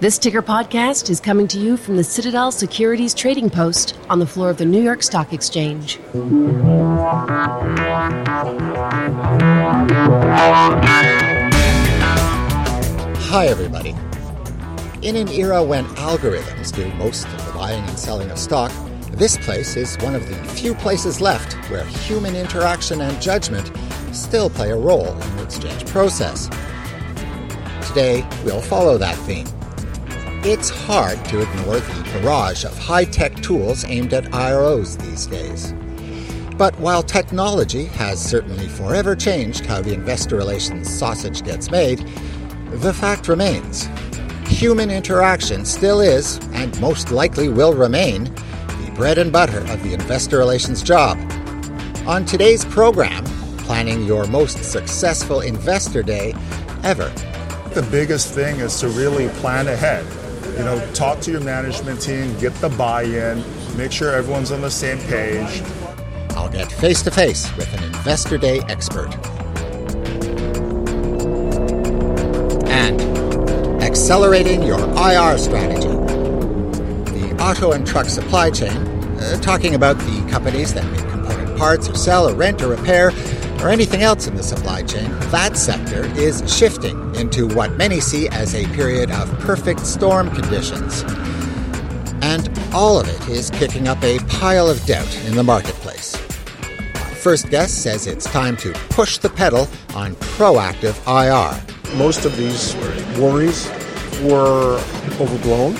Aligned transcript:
This 0.00 0.16
ticker 0.16 0.42
podcast 0.42 1.10
is 1.10 1.18
coming 1.18 1.48
to 1.48 1.58
you 1.58 1.76
from 1.76 1.96
the 1.96 2.04
Citadel 2.04 2.52
Securities 2.52 3.12
Trading 3.12 3.50
Post 3.50 3.98
on 4.08 4.20
the 4.20 4.26
floor 4.28 4.48
of 4.48 4.56
the 4.56 4.64
New 4.64 4.80
York 4.80 5.02
Stock 5.02 5.32
Exchange. 5.32 5.98
Hi, 13.26 13.46
everybody. 13.48 13.96
In 15.02 15.16
an 15.16 15.26
era 15.30 15.64
when 15.64 15.84
algorithms 15.96 16.72
do 16.72 16.88
most 16.94 17.26
of 17.26 17.46
the 17.46 17.52
buying 17.52 17.82
and 17.82 17.98
selling 17.98 18.30
of 18.30 18.38
stock, 18.38 18.70
this 19.10 19.36
place 19.38 19.76
is 19.76 19.96
one 19.98 20.14
of 20.14 20.28
the 20.28 20.36
few 20.50 20.76
places 20.76 21.20
left 21.20 21.54
where 21.72 21.84
human 21.84 22.36
interaction 22.36 23.00
and 23.00 23.20
judgment 23.20 23.72
still 24.14 24.48
play 24.48 24.70
a 24.70 24.76
role 24.76 25.10
in 25.10 25.36
the 25.36 25.42
exchange 25.42 25.84
process. 25.86 26.48
Today, 27.88 28.24
we'll 28.44 28.62
follow 28.62 28.96
that 28.96 29.16
theme. 29.16 29.48
It's 30.44 30.70
hard 30.70 31.22
to 31.26 31.42
ignore 31.42 31.80
the 31.80 32.10
barrage 32.12 32.64
of 32.64 32.76
high 32.78 33.04
tech 33.04 33.34
tools 33.36 33.84
aimed 33.84 34.14
at 34.14 34.24
IROs 34.26 34.96
these 34.98 35.26
days. 35.26 35.74
But 36.56 36.78
while 36.78 37.02
technology 37.02 37.86
has 37.86 38.24
certainly 38.24 38.68
forever 38.68 39.16
changed 39.16 39.66
how 39.66 39.82
the 39.82 39.92
investor 39.92 40.36
relations 40.36 40.88
sausage 40.96 41.42
gets 41.42 41.70
made, 41.70 41.98
the 42.70 42.94
fact 42.94 43.28
remains 43.28 43.88
human 44.46 44.90
interaction 44.90 45.64
still 45.64 46.00
is, 46.00 46.38
and 46.52 46.80
most 46.80 47.10
likely 47.12 47.48
will 47.48 47.74
remain, 47.74 48.24
the 48.24 48.92
bread 48.94 49.18
and 49.18 49.32
butter 49.32 49.60
of 49.72 49.82
the 49.82 49.92
investor 49.92 50.38
relations 50.38 50.82
job. 50.82 51.18
On 52.06 52.24
today's 52.24 52.64
program, 52.64 53.24
planning 53.58 54.04
your 54.04 54.26
most 54.26 54.64
successful 54.64 55.42
investor 55.42 56.02
day 56.02 56.34
ever. 56.82 57.08
The 57.74 57.86
biggest 57.90 58.32
thing 58.32 58.60
is 58.60 58.80
to 58.80 58.88
really 58.88 59.28
plan 59.40 59.68
ahead. 59.68 60.06
You 60.56 60.64
know, 60.64 60.90
talk 60.92 61.20
to 61.20 61.30
your 61.30 61.40
management 61.40 62.00
team, 62.00 62.36
get 62.38 62.54
the 62.56 62.68
buy 62.70 63.02
in, 63.02 63.44
make 63.76 63.92
sure 63.92 64.12
everyone's 64.12 64.50
on 64.50 64.60
the 64.60 64.70
same 64.70 64.98
page. 65.00 65.62
I'll 66.30 66.48
get 66.48 66.70
face 66.70 67.02
to 67.02 67.10
face 67.10 67.54
with 67.56 67.72
an 67.74 67.84
investor 67.84 68.38
day 68.38 68.60
expert. 68.68 69.14
And 72.66 73.00
accelerating 73.82 74.62
your 74.62 74.80
IR 74.80 75.38
strategy. 75.38 75.88
The 75.88 77.36
auto 77.40 77.72
and 77.72 77.86
truck 77.86 78.06
supply 78.06 78.50
chain, 78.50 78.76
uh, 78.76 79.38
talking 79.40 79.74
about 79.74 79.98
the 79.98 80.28
companies 80.30 80.74
that 80.74 80.84
make 80.92 81.08
component 81.08 81.58
parts 81.58 81.88
or 81.88 81.94
sell 81.94 82.28
or 82.28 82.34
rent 82.34 82.62
or 82.62 82.68
repair 82.68 83.10
or 83.60 83.68
anything 83.68 84.02
else 84.02 84.26
in 84.26 84.34
the 84.34 84.42
supply 84.42 84.82
chain, 84.82 85.10
that 85.30 85.56
sector 85.56 86.04
is 86.18 86.42
shifting 86.52 87.14
into 87.16 87.48
what 87.48 87.72
many 87.76 88.00
see 88.00 88.28
as 88.28 88.54
a 88.54 88.64
period 88.74 89.10
of 89.10 89.28
perfect 89.40 89.80
storm 89.80 90.30
conditions. 90.30 91.02
And 92.22 92.48
all 92.72 93.00
of 93.00 93.08
it 93.08 93.28
is 93.28 93.50
kicking 93.50 93.88
up 93.88 94.02
a 94.02 94.18
pile 94.20 94.68
of 94.68 94.84
doubt 94.86 95.12
in 95.26 95.34
the 95.34 95.42
marketplace. 95.42 96.14
Our 96.94 97.14
first 97.14 97.50
guest 97.50 97.82
says 97.82 98.06
it's 98.06 98.26
time 98.26 98.56
to 98.58 98.72
push 98.90 99.18
the 99.18 99.30
pedal 99.30 99.68
on 99.94 100.14
proactive 100.16 100.96
IR. 101.06 101.96
Most 101.96 102.24
of 102.24 102.36
these 102.36 102.74
worries 103.18 103.68
were 104.22 104.78
overblown, 105.20 105.76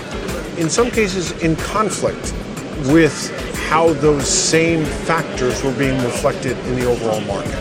in 0.59 0.69
some 0.69 0.91
cases, 0.91 1.33
in 1.43 1.55
conflict 1.56 2.33
with 2.87 3.31
how 3.69 3.92
those 3.92 4.27
same 4.27 4.83
factors 4.83 5.62
were 5.62 5.74
being 5.74 6.02
reflected 6.02 6.56
in 6.66 6.77
the 6.77 6.86
overall 6.86 7.20
market. 7.20 7.52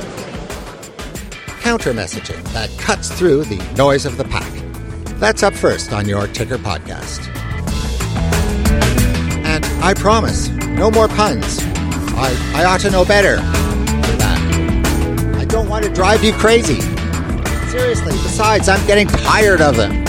Counter 1.60 1.92
messaging 1.92 2.42
that 2.54 2.70
cuts 2.80 3.12
through 3.12 3.44
the 3.44 3.58
noise 3.76 4.06
of 4.06 4.16
the 4.16 4.24
pack. 4.24 4.50
That's 5.20 5.44
up 5.44 5.54
first 5.54 5.92
on 5.92 6.08
your 6.08 6.28
Ticker 6.28 6.58
podcast. 6.58 7.28
And 9.44 9.66
I 9.84 9.94
promise, 9.96 10.48
no 10.48 10.90
more 10.90 11.10
puns. 11.10 11.60
I, 12.16 12.54
I 12.56 12.64
ought 12.64 12.80
to 12.82 12.90
know 12.90 13.04
better. 13.04 13.40
I 15.36 15.46
don't 15.50 15.68
want 15.68 15.84
to 15.84 15.92
drive 15.92 16.24
you 16.24 16.32
crazy. 16.32 16.80
Seriously, 17.70 18.14
besides, 18.14 18.70
I'm 18.70 18.86
getting 18.88 19.08
tired 19.08 19.60
of 19.60 19.76
them. 19.76 20.07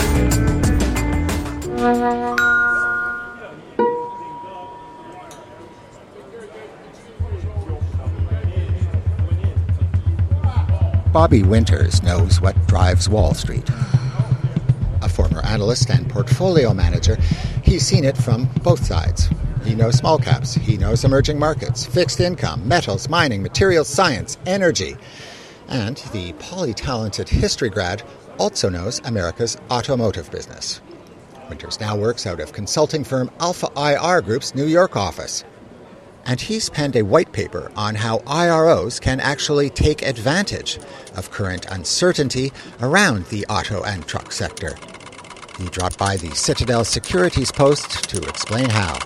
Bobby 11.19 11.43
Winters 11.43 12.01
knows 12.01 12.39
what 12.39 12.55
drives 12.65 13.09
Wall 13.09 13.33
Street. 13.33 13.69
A 15.01 15.09
former 15.09 15.41
analyst 15.41 15.89
and 15.89 16.09
portfolio 16.09 16.73
manager, 16.73 17.17
he's 17.61 17.85
seen 17.85 18.05
it 18.05 18.15
from 18.15 18.47
both 18.63 18.85
sides. 18.85 19.27
He 19.65 19.75
knows 19.75 19.95
small 19.95 20.17
caps, 20.17 20.53
he 20.53 20.77
knows 20.77 21.03
emerging 21.03 21.37
markets, 21.37 21.85
fixed 21.85 22.21
income, 22.21 22.65
metals, 22.65 23.09
mining, 23.09 23.43
materials 23.43 23.89
science, 23.89 24.37
energy. 24.45 24.95
And 25.67 25.97
the 26.13 26.31
poly-talented 26.39 27.27
history 27.27 27.69
grad 27.69 28.01
also 28.37 28.69
knows 28.69 29.01
America's 29.03 29.57
automotive 29.69 30.31
business. 30.31 30.79
Winters 31.49 31.81
now 31.81 31.97
works 31.97 32.25
out 32.25 32.39
of 32.39 32.53
consulting 32.53 33.03
firm 33.03 33.29
Alpha 33.41 33.67
IR 33.75 34.21
Group's 34.21 34.55
New 34.55 34.67
York 34.67 34.95
office 34.95 35.43
and 36.25 36.41
he's 36.41 36.69
penned 36.69 36.95
a 36.95 37.03
white 37.03 37.31
paper 37.31 37.71
on 37.75 37.95
how 37.95 38.19
IROs 38.19 38.99
can 38.99 39.19
actually 39.19 39.69
take 39.69 40.01
advantage 40.01 40.79
of 41.15 41.31
current 41.31 41.65
uncertainty 41.71 42.51
around 42.81 43.25
the 43.25 43.45
auto 43.47 43.83
and 43.83 44.07
truck 44.07 44.31
sector. 44.31 44.75
He 45.57 45.65
dropped 45.69 45.97
by 45.97 46.17
the 46.17 46.33
Citadel 46.35 46.85
Securities 46.85 47.51
Post 47.51 48.09
to 48.09 48.21
explain 48.27 48.69
how. 48.69 48.97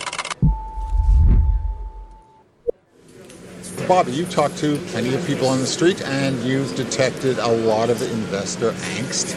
Bobby, 3.88 4.14
you 4.14 4.26
talked 4.26 4.58
to 4.60 4.78
plenty 4.88 5.14
of 5.14 5.26
people 5.26 5.48
on 5.48 5.60
the 5.60 5.66
street 5.66 6.02
and 6.04 6.40
you've 6.44 6.76
detected 6.76 7.38
a 7.40 7.48
lot 7.48 7.90
of 7.90 8.02
investor 8.02 8.72
angst 8.72 9.36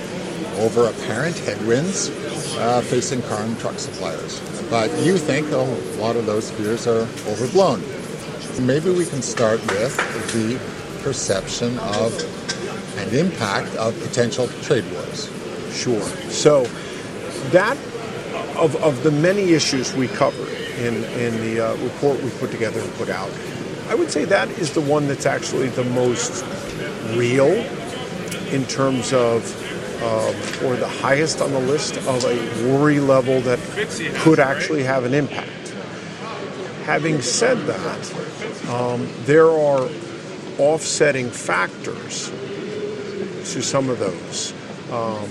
over 0.59 0.87
apparent 0.87 1.37
headwinds 1.39 2.11
uh, 2.59 2.81
facing 2.83 3.23
car 3.23 3.43
and 3.43 3.59
truck 3.59 3.79
suppliers. 3.79 4.56
But 4.71 4.91
you 4.99 5.17
think 5.17 5.51
a 5.53 5.59
lot 6.01 6.17
of 6.17 6.27
those 6.27 6.51
fears 6.51 6.87
are 6.87 7.03
overblown. 7.29 7.83
Maybe 8.67 8.91
we 8.91 9.07
can 9.07 9.23
start 9.23 9.61
with 9.71 9.97
the 10.33 10.59
perception 11.03 11.79
of 11.79 12.13
and 12.99 13.13
impact 13.13 13.75
of 13.77 13.99
potential 14.01 14.49
trade 14.63 14.85
wars. 14.93 15.31
Sure. 15.73 16.03
So 16.31 16.65
that 17.51 17.77
of, 18.57 18.75
of 18.77 19.03
the 19.03 19.11
many 19.11 19.53
issues 19.53 19.95
we 19.95 20.09
covered 20.09 20.49
in, 20.79 21.05
in 21.05 21.37
the 21.43 21.61
uh, 21.61 21.77
report 21.77 22.23
we 22.23 22.31
put 22.31 22.51
together 22.51 22.81
and 22.81 22.93
put 22.95 23.11
out, 23.11 23.31
I 23.89 23.95
would 23.95 24.11
say 24.11 24.25
that 24.25 24.49
is 24.59 24.73
the 24.73 24.81
one 24.81 25.07
that's 25.07 25.27
actually 25.27 25.69
the 25.69 25.85
most 25.85 26.45
real 27.15 27.53
in 28.51 28.65
terms 28.65 29.13
of 29.13 29.56
um, 30.03 30.35
or 30.65 30.77
the 30.77 30.89
highest 30.89 31.41
on 31.41 31.53
the 31.53 31.61
list 31.61 31.97
of 31.97 32.25
a 32.25 32.69
worry 32.69 33.01
level 33.01 33.41
that 33.41 33.59
could 34.17 34.39
actually 34.39 34.83
have 34.83 35.05
an 35.05 35.15
impact. 35.15 35.51
Having 36.85 37.23
said 37.23 37.59
that, 37.67 38.69
um, 38.69 39.09
there 39.25 39.51
are 39.51 39.89
offsetting 40.59 41.31
factors 41.31 42.31
to 43.53 43.63
some 43.63 43.89
of 43.89 43.99
those. 43.99 44.53
Um, 44.91 45.29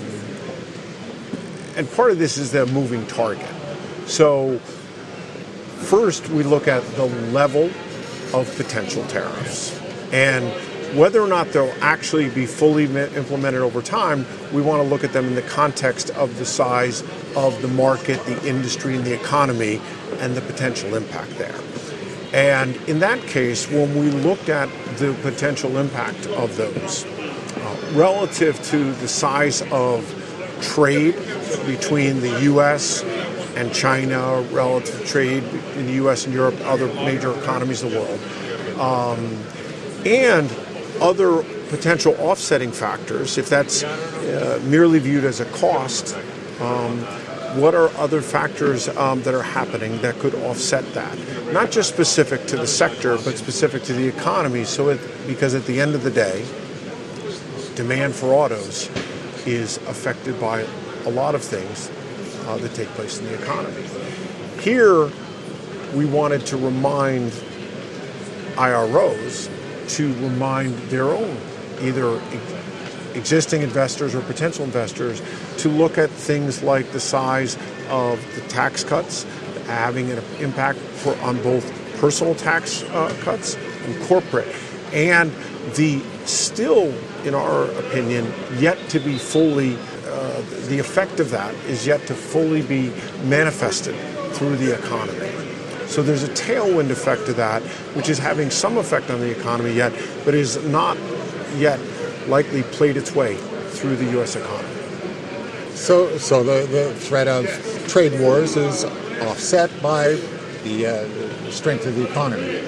and 1.76 1.90
part 1.92 2.10
of 2.10 2.18
this 2.18 2.38
is 2.38 2.52
the 2.52 2.66
moving 2.66 3.06
target. 3.06 3.48
So, 4.06 4.58
first, 4.58 6.28
we 6.28 6.42
look 6.42 6.68
at 6.68 6.82
the 6.96 7.06
level 7.06 7.70
of 8.32 8.52
potential 8.56 9.04
tariffs. 9.06 9.78
And 10.12 10.52
whether 10.94 11.20
or 11.20 11.26
not 11.26 11.52
they'll 11.52 11.74
actually 11.80 12.28
be 12.30 12.46
fully 12.46 12.84
implemented 12.84 13.60
over 13.60 13.82
time, 13.82 14.26
we 14.52 14.62
want 14.62 14.82
to 14.82 14.88
look 14.88 15.04
at 15.04 15.12
them 15.12 15.26
in 15.26 15.34
the 15.34 15.42
context 15.42 16.10
of 16.10 16.38
the 16.38 16.44
size 16.46 17.02
of 17.36 17.60
the 17.62 17.68
market, 17.68 18.22
the 18.24 18.48
industry, 18.48 18.96
and 18.96 19.04
the 19.04 19.14
economy, 19.14 19.80
and 20.18 20.34
the 20.34 20.40
potential 20.42 20.94
impact 20.94 21.30
there. 21.38 21.58
And 22.32 22.76
in 22.88 22.98
that 23.00 23.20
case, 23.22 23.70
when 23.70 23.96
we 23.98 24.10
looked 24.10 24.48
at 24.48 24.68
the 24.98 25.14
potential 25.22 25.76
impact 25.78 26.26
of 26.28 26.56
those 26.56 27.04
uh, 27.04 27.92
relative 27.94 28.62
to 28.64 28.92
the 28.94 29.08
size 29.08 29.62
of 29.70 30.04
trade 30.60 31.14
between 31.66 32.20
the 32.20 32.40
U.S. 32.42 33.02
and 33.56 33.72
China, 33.72 34.42
relative 34.52 35.06
trade 35.06 35.44
in 35.76 35.86
the 35.86 35.92
U.S. 35.94 36.26
and 36.26 36.34
Europe, 36.34 36.54
other 36.62 36.86
major 36.94 37.36
economies 37.38 37.82
of 37.82 37.92
the 37.92 38.00
world, 38.00 38.80
um, 38.80 39.42
and 40.04 40.50
other 41.00 41.42
potential 41.68 42.14
offsetting 42.18 42.72
factors, 42.72 43.38
if 43.38 43.48
that's 43.48 43.82
uh, 43.84 44.60
merely 44.64 44.98
viewed 44.98 45.24
as 45.24 45.40
a 45.40 45.44
cost, 45.46 46.16
um, 46.60 46.98
what 47.60 47.74
are 47.74 47.88
other 47.96 48.20
factors 48.20 48.88
um, 48.88 49.22
that 49.22 49.34
are 49.34 49.42
happening 49.42 50.00
that 50.02 50.18
could 50.18 50.34
offset 50.34 50.84
that? 50.94 51.16
Not 51.52 51.70
just 51.70 51.88
specific 51.88 52.46
to 52.48 52.56
the 52.56 52.66
sector, 52.66 53.16
but 53.16 53.38
specific 53.38 53.82
to 53.84 53.92
the 53.92 54.06
economy. 54.06 54.64
So, 54.64 54.90
it, 54.90 55.00
because 55.26 55.54
at 55.54 55.64
the 55.64 55.80
end 55.80 55.94
of 55.94 56.02
the 56.02 56.10
day, 56.10 56.44
demand 57.74 58.14
for 58.14 58.32
autos 58.32 58.88
is 59.46 59.78
affected 59.88 60.40
by 60.40 60.66
a 61.06 61.10
lot 61.10 61.34
of 61.34 61.42
things, 61.42 61.90
uh, 62.46 62.56
that 62.58 62.74
take 62.74 62.88
place 62.88 63.18
in 63.18 63.26
the 63.26 63.34
economy. 63.34 63.82
Here, 64.60 65.10
we 65.94 66.04
wanted 66.04 66.46
to 66.46 66.56
remind 66.56 67.32
IROs 68.56 69.50
to 69.88 70.12
remind 70.14 70.74
their 70.90 71.08
own 71.08 71.36
either 71.80 72.20
existing 73.14 73.62
investors 73.62 74.14
or 74.14 74.20
potential 74.22 74.64
investors 74.64 75.22
to 75.58 75.68
look 75.68 75.98
at 75.98 76.10
things 76.10 76.62
like 76.62 76.90
the 76.92 77.00
size 77.00 77.56
of 77.88 78.20
the 78.34 78.40
tax 78.48 78.84
cuts 78.84 79.24
having 79.66 80.10
an 80.10 80.22
impact 80.38 80.78
for, 80.78 81.16
on 81.20 81.42
both 81.42 81.64
personal 81.98 82.34
tax 82.34 82.82
uh, 82.84 83.14
cuts 83.22 83.56
and 83.84 84.02
corporate, 84.02 84.48
and 84.92 85.30
the 85.74 86.00
still, 86.24 86.92
in 87.24 87.34
our 87.34 87.64
opinion, 87.80 88.32
yet 88.58 88.78
to 88.88 89.00
be 89.00 89.18
fully, 89.18 89.76
uh, 90.06 90.42
the 90.68 90.78
effect 90.78 91.20
of 91.20 91.30
that 91.30 91.54
is 91.66 91.86
yet 91.86 92.06
to 92.06 92.14
fully 92.14 92.62
be 92.62 92.90
manifested 93.24 93.96
through 94.34 94.56
the 94.56 94.78
economy. 94.78 95.35
So 95.86 96.02
there's 96.02 96.24
a 96.24 96.28
tailwind 96.28 96.90
effect 96.90 97.26
to 97.26 97.32
that, 97.34 97.62
which 97.94 98.08
is 98.08 98.18
having 98.18 98.50
some 98.50 98.76
effect 98.76 99.10
on 99.10 99.20
the 99.20 99.30
economy 99.30 99.72
yet, 99.72 99.92
but 100.24 100.34
is 100.34 100.62
not 100.66 100.98
yet 101.56 101.80
likely 102.28 102.62
played 102.64 102.96
its 102.96 103.14
way 103.14 103.36
through 103.36 103.96
the 103.96 104.10
U.S. 104.12 104.36
economy. 104.36 104.76
So, 105.74 106.16
so 106.18 106.42
the, 106.42 106.66
the 106.66 106.94
threat 106.94 107.28
of 107.28 107.46
trade 107.88 108.18
wars 108.20 108.56
is 108.56 108.84
offset 109.22 109.70
by 109.82 110.18
the 110.64 110.86
uh, 110.86 111.50
strength 111.50 111.86
of 111.86 111.94
the 111.94 112.08
economy. 112.08 112.60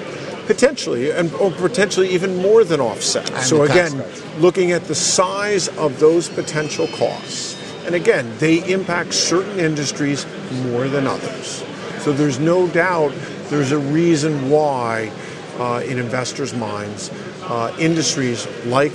Potentially, 0.45 1.11
and 1.11 1.31
or 1.33 1.51
potentially 1.51 2.09
even 2.09 2.37
more 2.37 2.63
than 2.63 2.79
offset. 2.79 3.29
And 3.31 3.43
so 3.43 3.63
again, 3.63 3.99
cuts. 3.99 4.23
looking 4.37 4.71
at 4.71 4.85
the 4.85 4.95
size 4.95 5.67
of 5.69 5.99
those 5.99 6.27
potential 6.27 6.87
costs, 6.87 7.55
and 7.85 7.93
again, 7.93 8.31
they 8.39 8.67
impact 8.71 9.13
certain 9.13 9.59
industries 9.59 10.25
more 10.63 10.87
than 10.87 11.05
others. 11.05 11.63
So 11.99 12.13
there's 12.13 12.39
no 12.39 12.67
doubt 12.67 13.13
there's 13.49 13.71
a 13.71 13.77
reason 13.77 14.49
why, 14.49 15.11
uh, 15.57 15.83
in 15.85 15.99
investors' 15.99 16.53
minds, 16.53 17.09
uh, 17.43 17.75
industries 17.79 18.47
like 18.65 18.93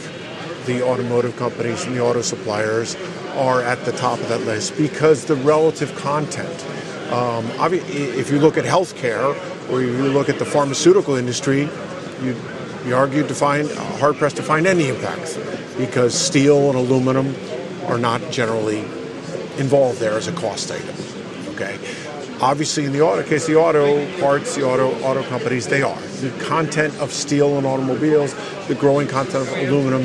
the 0.66 0.82
automotive 0.82 1.36
companies 1.36 1.84
and 1.84 1.94
the 1.94 2.00
auto 2.00 2.22
suppliers 2.22 2.96
are 3.34 3.62
at 3.62 3.84
the 3.84 3.92
top 3.92 4.18
of 4.20 4.28
that 4.28 4.40
list 4.42 4.76
because 4.76 5.24
the 5.26 5.36
relative 5.36 5.94
content. 5.96 6.64
Um, 7.12 7.50
if 7.60 8.30
you 8.30 8.38
look 8.38 8.56
at 8.56 8.64
healthcare 8.64 9.36
or 9.70 9.82
you 9.82 9.92
look 10.08 10.28
at 10.28 10.38
the 10.38 10.44
pharmaceutical 10.44 11.16
industry, 11.16 11.68
you 12.22 12.36
be 12.84 12.92
argued 12.92 13.28
to 13.28 13.34
find 13.34 13.70
hard 13.98 14.16
pressed 14.16 14.36
to 14.36 14.42
find 14.42 14.66
any 14.66 14.88
impact 14.88 15.38
because 15.78 16.14
steel 16.14 16.68
and 16.68 16.78
aluminum 16.78 17.34
are 17.86 17.98
not 17.98 18.20
generally 18.30 18.80
involved 19.58 19.98
there 20.00 20.12
as 20.12 20.28
a 20.28 20.32
cost 20.32 20.70
item. 20.70 20.94
Okay. 21.54 21.78
Obviously, 22.44 22.84
in 22.84 22.92
the 22.92 23.00
auto 23.00 23.22
case, 23.22 23.46
the 23.46 23.56
auto 23.56 24.06
parts, 24.20 24.54
the 24.54 24.62
auto 24.62 24.92
auto 25.00 25.22
companies, 25.30 25.66
they 25.66 25.80
are 25.80 25.98
the 26.20 26.30
content 26.44 26.94
of 27.00 27.10
steel 27.10 27.56
in 27.56 27.64
automobiles, 27.64 28.34
the 28.68 28.74
growing 28.74 29.08
content 29.08 29.48
of 29.48 29.52
aluminum. 29.54 30.04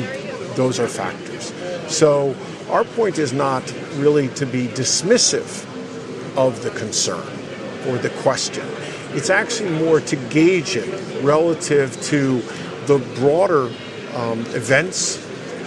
Those 0.54 0.80
are 0.80 0.88
factors. 0.88 1.52
So 1.94 2.34
our 2.70 2.84
point 2.84 3.18
is 3.18 3.34
not 3.34 3.70
really 3.96 4.28
to 4.28 4.46
be 4.46 4.68
dismissive 4.68 5.66
of 6.34 6.62
the 6.62 6.70
concern 6.70 7.28
or 7.86 7.98
the 7.98 8.08
question. 8.22 8.64
It's 9.10 9.28
actually 9.28 9.72
more 9.72 10.00
to 10.00 10.16
gauge 10.30 10.76
it 10.76 11.22
relative 11.22 12.00
to 12.04 12.40
the 12.86 13.06
broader 13.16 13.64
um, 14.14 14.40
events, 14.56 15.18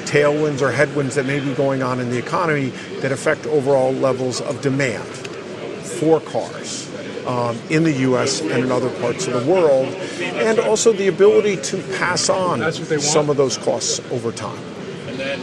tailwinds 0.06 0.64
or 0.64 0.72
headwinds 0.72 1.14
that 1.14 1.28
may 1.28 1.40
be 1.40 1.54
going 1.54 1.84
on 1.84 2.00
in 2.00 2.10
the 2.10 2.18
economy 2.18 2.70
that 3.02 3.12
affect 3.12 3.46
overall 3.46 3.94
levels 3.94 4.42
of 4.42 4.60
demand 4.62 5.30
for 6.04 6.20
cars 6.20 6.90
um, 7.26 7.58
in 7.70 7.84
the 7.84 7.92
U.S. 8.10 8.42
and 8.42 8.52
in 8.66 8.72
other 8.72 8.90
parts 9.00 9.28
of 9.28 9.34
the 9.46 9.52
world, 9.52 9.88
and 10.22 10.60
also 10.60 10.92
the 10.92 11.08
ability 11.08 11.56
to 11.58 11.78
pass 11.98 12.30
on 12.30 12.72
some 13.00 13.30
of 13.30 13.38
those 13.38 13.58
costs 13.58 14.00
over 14.12 14.32
time. 14.32 14.62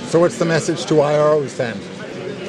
So, 0.08 0.20
what's 0.20 0.38
the 0.38 0.44
message 0.44 0.84
to 0.86 0.94
IROs 0.94 1.56
then? 1.56 1.76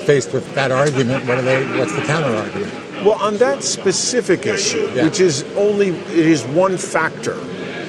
Faced 0.05 0.33
with 0.33 0.53
that 0.55 0.71
argument, 0.71 1.25
what 1.27 1.37
are 1.37 1.43
they? 1.43 1.77
What's 1.77 1.95
the 1.95 2.01
counter 2.01 2.35
argument? 2.35 2.73
Well, 3.05 3.21
on 3.21 3.37
that 3.37 3.63
specific 3.63 4.45
issue, 4.45 4.91
Yeah. 4.93 5.05
which 5.05 5.19
is 5.19 5.43
only 5.55 5.89
it 5.89 6.25
is 6.35 6.43
one 6.43 6.77
factor 6.77 7.37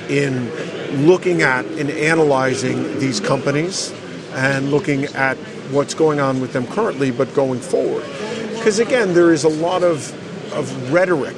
in 0.09 0.51
looking 1.07 1.43
at 1.43 1.65
and 1.65 1.91
analyzing 1.91 2.99
these 3.01 3.19
companies 3.19 3.93
and 4.35 4.71
looking 4.71 5.07
at 5.07 5.37
what's 5.71 5.95
going 5.95 6.21
on 6.21 6.41
with 6.41 6.53
them 6.53 6.67
currently, 6.67 7.11
but 7.11 7.33
going 7.35 7.61
forward. 7.61 8.05
Because 8.63 8.79
again, 8.79 9.13
there 9.13 9.33
is 9.33 9.43
a 9.43 9.49
lot 9.49 9.83
of 9.83 10.15
of 10.55 10.93
rhetoric 10.93 11.35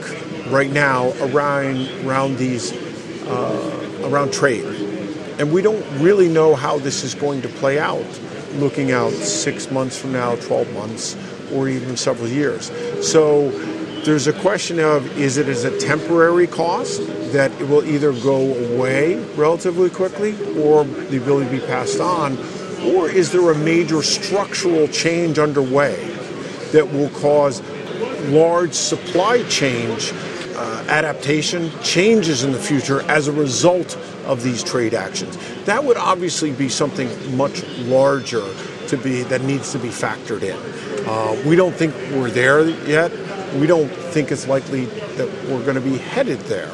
right 0.50 0.71
now 0.71 1.11
around 1.23 1.88
around 2.05 2.37
these 2.37 2.71
uh, 3.26 4.03
around 4.03 4.31
trade, 4.31 4.67
and 5.38 5.50
we 5.50 5.62
don't 5.62 5.82
really 6.03 6.29
know 6.29 6.55
how 6.55 6.76
this 6.76 7.03
is 7.03 7.15
going 7.15 7.41
to 7.41 7.49
play 7.49 7.79
out. 7.79 8.05
Looking 8.56 8.93
out 8.93 9.15
six 9.15 9.71
months 9.71 9.97
from 9.97 10.12
now, 10.12 10.37
twelve 10.37 10.71
months, 10.75 11.17
or 11.50 11.67
even 11.67 11.97
several 11.97 12.29
years. 12.29 12.71
So 13.00 13.49
there's 14.03 14.27
a 14.27 14.35
question 14.35 14.79
of 14.79 15.19
is 15.19 15.38
it 15.38 15.49
as 15.49 15.65
a 15.65 15.75
temporary 15.79 16.47
cost 16.47 17.00
that 17.32 17.50
it 17.53 17.67
will 17.67 17.87
either 17.87 18.12
go 18.12 18.53
away 18.75 19.15
relatively 19.35 19.88
quickly 19.88 20.32
or 20.61 20.85
the 20.85 21.17
ability 21.17 21.47
to 21.47 21.62
be 21.62 21.67
passed 21.67 22.00
on, 22.00 22.37
or 22.82 23.09
is 23.09 23.32
there 23.32 23.50
a 23.50 23.56
major 23.56 24.03
structural 24.03 24.88
change 24.88 25.38
underway 25.38 26.11
that 26.75 26.93
will 26.93 27.09
cause 27.11 27.62
large 28.31 28.73
supply 28.73 29.44
change 29.44 30.12
uh, 30.56 30.85
adaptation 30.88 31.71
changes 31.82 32.43
in 32.43 32.50
the 32.50 32.59
future 32.59 33.03
as 33.03 33.29
a 33.29 33.32
result 33.32 33.97
of 34.26 34.43
these 34.43 34.65
trade 34.65 34.93
actions. 34.93 35.38
That 35.67 35.85
would 35.85 35.97
obviously 35.97 36.50
be 36.50 36.69
something 36.69 37.37
much 37.37 37.65
larger 37.79 38.44
to 38.88 38.97
be 38.97 39.23
that 39.23 39.43
needs 39.43 39.71
to 39.71 39.79
be 39.79 39.88
factored 39.88 40.43
in. 40.43 40.59
Uh, 41.06 41.41
we 41.49 41.55
don't 41.55 41.75
think 41.75 41.94
we're 42.11 42.31
there 42.31 42.69
yet. 42.88 43.12
We 43.55 43.69
don't 43.69 43.88
think 43.88 44.32
it's 44.32 44.49
likely 44.49 44.87
that 45.17 45.29
we're 45.49 45.62
going 45.62 45.77
to 45.77 45.81
be 45.81 45.99
headed 45.99 46.41
there. 46.41 46.73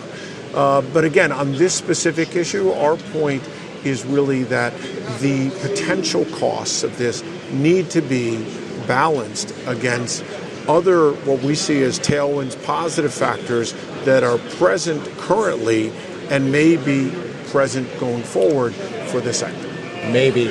Uh, 0.55 0.81
but 0.81 1.05
again, 1.05 1.31
on 1.31 1.53
this 1.53 1.75
specific 1.75 2.35
issue, 2.37 2.71
our 2.71 2.97
point 2.97 3.47
is 3.85 4.07
really 4.07 4.45
that 4.45 4.73
the 5.21 5.51
potential 5.61 6.25
costs 6.37 6.85
of 6.85 6.97
this 6.97 7.23
need 7.51 7.91
to 7.91 8.01
be 8.01 8.47
balanced 8.87 9.55
against 9.67 10.25
other 10.69 11.13
what 11.13 11.43
we 11.43 11.55
see 11.55 11.83
as 11.83 11.99
tailwinds, 11.99 12.63
positive 12.65 13.13
factors 13.13 13.75
that 14.05 14.23
are 14.23 14.39
present 14.57 15.05
currently 15.19 15.93
and 16.31 16.53
may 16.53 16.77
be 16.77 17.11
present 17.49 17.89
going 17.99 18.23
forward 18.23 18.75
for 19.09 19.21
the 19.21 19.33
sector. 19.33 19.69
Maybe. 20.13 20.49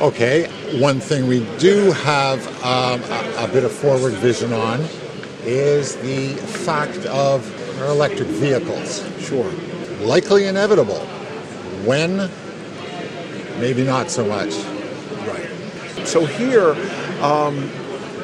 Okay, 0.00 0.48
one 0.80 1.00
thing 1.00 1.26
we 1.26 1.46
do 1.58 1.92
have 1.92 2.46
um, 2.64 3.02
a, 3.02 3.44
a 3.44 3.48
bit 3.48 3.64
of 3.64 3.72
forward 3.72 4.14
vision 4.14 4.52
on 4.52 4.80
is 5.44 5.96
the 5.96 6.34
fact 6.64 7.04
of 7.06 7.80
our 7.80 7.88
electric 7.88 8.28
vehicles. 8.28 9.02
Sure. 9.20 9.50
Likely 10.00 10.46
inevitable. 10.46 11.00
When? 11.84 12.30
Maybe 13.60 13.84
not 13.84 14.10
so 14.10 14.24
much. 14.24 14.54
Right. 15.26 15.48
So 16.06 16.24
here, 16.24 16.74
um, 17.22 17.70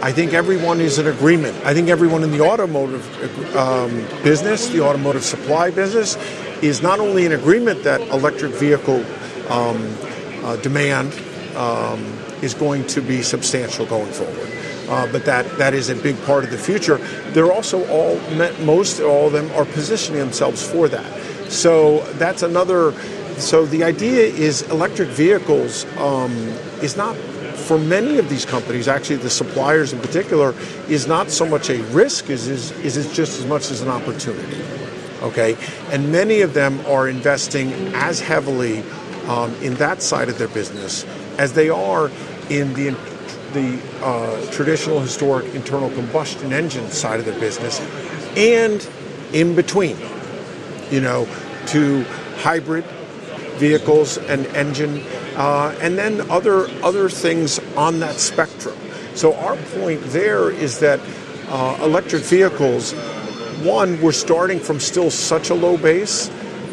I 0.03 0.13
think 0.13 0.33
everyone 0.33 0.81
is 0.81 0.99
in 0.99 1.07
agreement. 1.07 1.57
I 1.65 1.75
think 1.75 1.89
everyone 1.89 2.23
in 2.23 2.31
the 2.31 2.41
automotive 2.41 3.57
um, 3.57 3.91
business, 4.23 4.69
the 4.69 4.81
automotive 4.81 5.25
supply 5.25 5.71
business, 5.71 6.17
is 6.63 6.83
not 6.83 7.01
only 7.01 7.25
in 7.25 7.33
agreement 7.33 7.83
that 7.85 8.01
electric 8.13 8.53
vehicle 8.53 9.05
um, 9.51 9.97
uh, 10.45 10.57
demand 10.57 11.13
um, 11.57 12.05
is 12.43 12.55
going 12.55 12.87
to 12.89 13.01
be 13.01 13.23
substantial 13.23 13.87
going 13.87 14.13
forward. 14.13 14.49
Uh, 14.89 15.11
but 15.13 15.25
that, 15.25 15.47
that 15.59 15.75
is 15.75 15.91
a 15.91 15.95
big 15.95 16.21
part 16.23 16.45
of 16.45 16.51
the 16.51 16.59
future. 16.59 16.99
They're 17.33 17.53
also 17.53 17.87
all, 17.89 18.19
most 18.65 19.01
all 19.01 19.27
of 19.27 19.33
them 19.33 19.51
are 19.53 19.65
positioning 19.65 20.21
themselves 20.21 20.67
for 20.67 20.89
that. 20.89 21.21
So 21.51 22.01
that's 22.15 22.43
another. 22.43 22.93
So 23.39 23.67
the 23.67 23.85
idea 23.85 24.27
is 24.27 24.63
electric 24.71 25.09
vehicles 25.09 25.85
um, 25.99 26.33
is 26.83 26.97
not 26.97 27.17
for 27.69 27.79
many 27.79 28.17
of 28.17 28.31
these 28.31 28.47
companies, 28.47 28.89
actually 28.89 29.17
the 29.17 29.29
suppliers 29.29 29.93
in 29.93 30.01
particular, 30.01 30.55
is 30.89 31.07
not 31.07 31.31
so 31.31 31.45
much 31.45 31.69
a 31.69 31.83
risk 31.93 32.31
as 32.31 32.49
is, 32.49 32.71
is 32.81 32.97
it 32.97 33.13
just 33.13 33.39
as 33.39 33.45
much 33.45 33.71
as 33.71 33.83
an 33.83 33.91
opportunity. 33.91 34.65
Okay, 35.21 35.55
and 35.91 36.11
many 36.11 36.41
of 36.41 36.55
them 36.55 36.81
are 36.87 37.09
investing 37.09 37.71
as 37.95 38.21
heavily 38.21 38.83
um, 39.27 39.55
in 39.57 39.75
that 39.75 40.01
side 40.01 40.31
of 40.31 40.39
their 40.39 40.49
business 40.49 41.05
as 41.37 41.53
they 41.53 41.69
are 41.69 42.11
in 42.49 42.73
the 42.73 42.97
the 43.53 43.81
uh, 44.03 44.51
traditional 44.51 45.01
historic 45.01 45.55
internal 45.55 45.91
combustion 45.91 46.53
engine 46.53 46.89
side 46.91 47.19
of 47.21 47.27
their 47.27 47.39
business, 47.39 47.81
and 48.37 48.89
in 49.35 49.55
between, 49.55 49.97
you 50.91 51.01
know, 51.01 51.27
to 51.67 52.03
hybrid 52.37 52.85
vehicles 53.59 54.19
and 54.19 54.47
engine, 54.49 55.03
uh, 55.37 55.77
and 55.81 55.99
then 55.99 56.31
other 56.31 56.69
other 56.83 57.09
things 57.09 57.59
on 57.77 58.01
that 58.01 58.17
spectrum. 58.17 58.77
So 59.15 59.35
our 59.35 59.57
point 59.57 60.01
there 60.07 60.51
is 60.51 60.79
that 60.81 61.01
uh, 61.49 61.79
electric 61.83 62.23
vehicles, 62.23 62.93
one, 63.63 64.01
we're 64.01 64.13
starting 64.13 64.61
from 64.61 64.79
still 64.81 65.11
such 65.11 65.51
a 65.51 65.55
low 65.55 65.77
base 65.77 66.31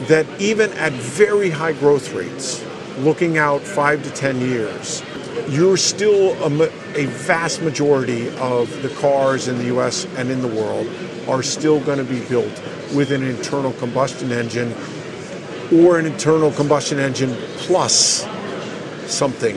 that 0.07 0.27
even 0.39 0.71
at 0.73 0.93
very 0.93 1.49
high 1.49 1.73
growth 1.73 2.13
rates, 2.13 2.63
looking 2.99 3.37
out 3.37 3.61
five 3.61 4.03
to 4.03 4.11
10 4.11 4.41
years, 4.41 5.01
you're 5.49 5.77
still 5.77 6.33
a, 6.43 6.65
a, 6.95 7.05
vast 7.05 7.61
majority 7.61 8.29
of 8.37 8.69
the 8.81 8.89
cars 8.99 9.47
in 9.47 9.57
the 9.57 9.75
US 9.77 10.05
and 10.17 10.29
in 10.29 10.41
the 10.41 10.47
world 10.47 10.87
are 11.27 11.43
still 11.43 11.79
going 11.81 11.97
to 11.97 12.03
be 12.03 12.19
built 12.27 12.61
with 12.93 13.11
an 13.11 13.23
internal 13.23 13.73
combustion 13.73 14.31
engine 14.31 14.73
or 15.73 15.99
an 15.99 16.05
internal 16.05 16.51
combustion 16.51 16.99
engine 16.99 17.35
plus 17.57 18.27
something 19.07 19.55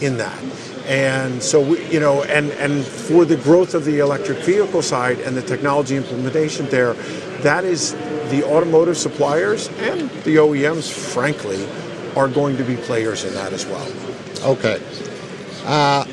in 0.00 0.16
that. 0.18 0.42
And 0.86 1.42
so, 1.42 1.60
we, 1.60 1.86
you 1.86 2.00
know, 2.00 2.22
and, 2.24 2.50
and 2.52 2.84
for 2.84 3.24
the 3.24 3.36
growth 3.36 3.74
of 3.74 3.84
the 3.84 4.00
electric 4.00 4.38
vehicle 4.38 4.82
side 4.82 5.20
and 5.20 5.36
the 5.36 5.42
technology 5.42 5.96
implementation 5.96 6.66
there, 6.66 6.94
that 7.42 7.64
is 7.64 7.92
the 8.30 8.42
automotive 8.44 8.96
suppliers 8.96 9.68
and 9.78 10.10
the 10.24 10.36
OEMs, 10.36 10.90
frankly, 10.90 11.68
are 12.16 12.28
going 12.28 12.56
to 12.56 12.64
be 12.64 12.76
players 12.76 13.24
in 13.24 13.34
that 13.34 13.52
as 13.52 13.66
well. 13.66 13.86
Okay. 14.42 14.82
Uh, 15.64 16.04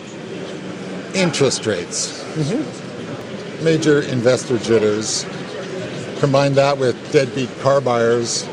interest 1.14 1.66
rates. 1.66 2.24
Mm-hmm. 2.36 3.64
Major 3.64 4.02
investor 4.02 4.60
jitters. 4.60 5.26
Combine 6.20 6.54
that 6.54 6.78
with 6.78 7.12
deadbeat 7.12 7.50
car 7.60 7.82
buyers. 7.82 8.48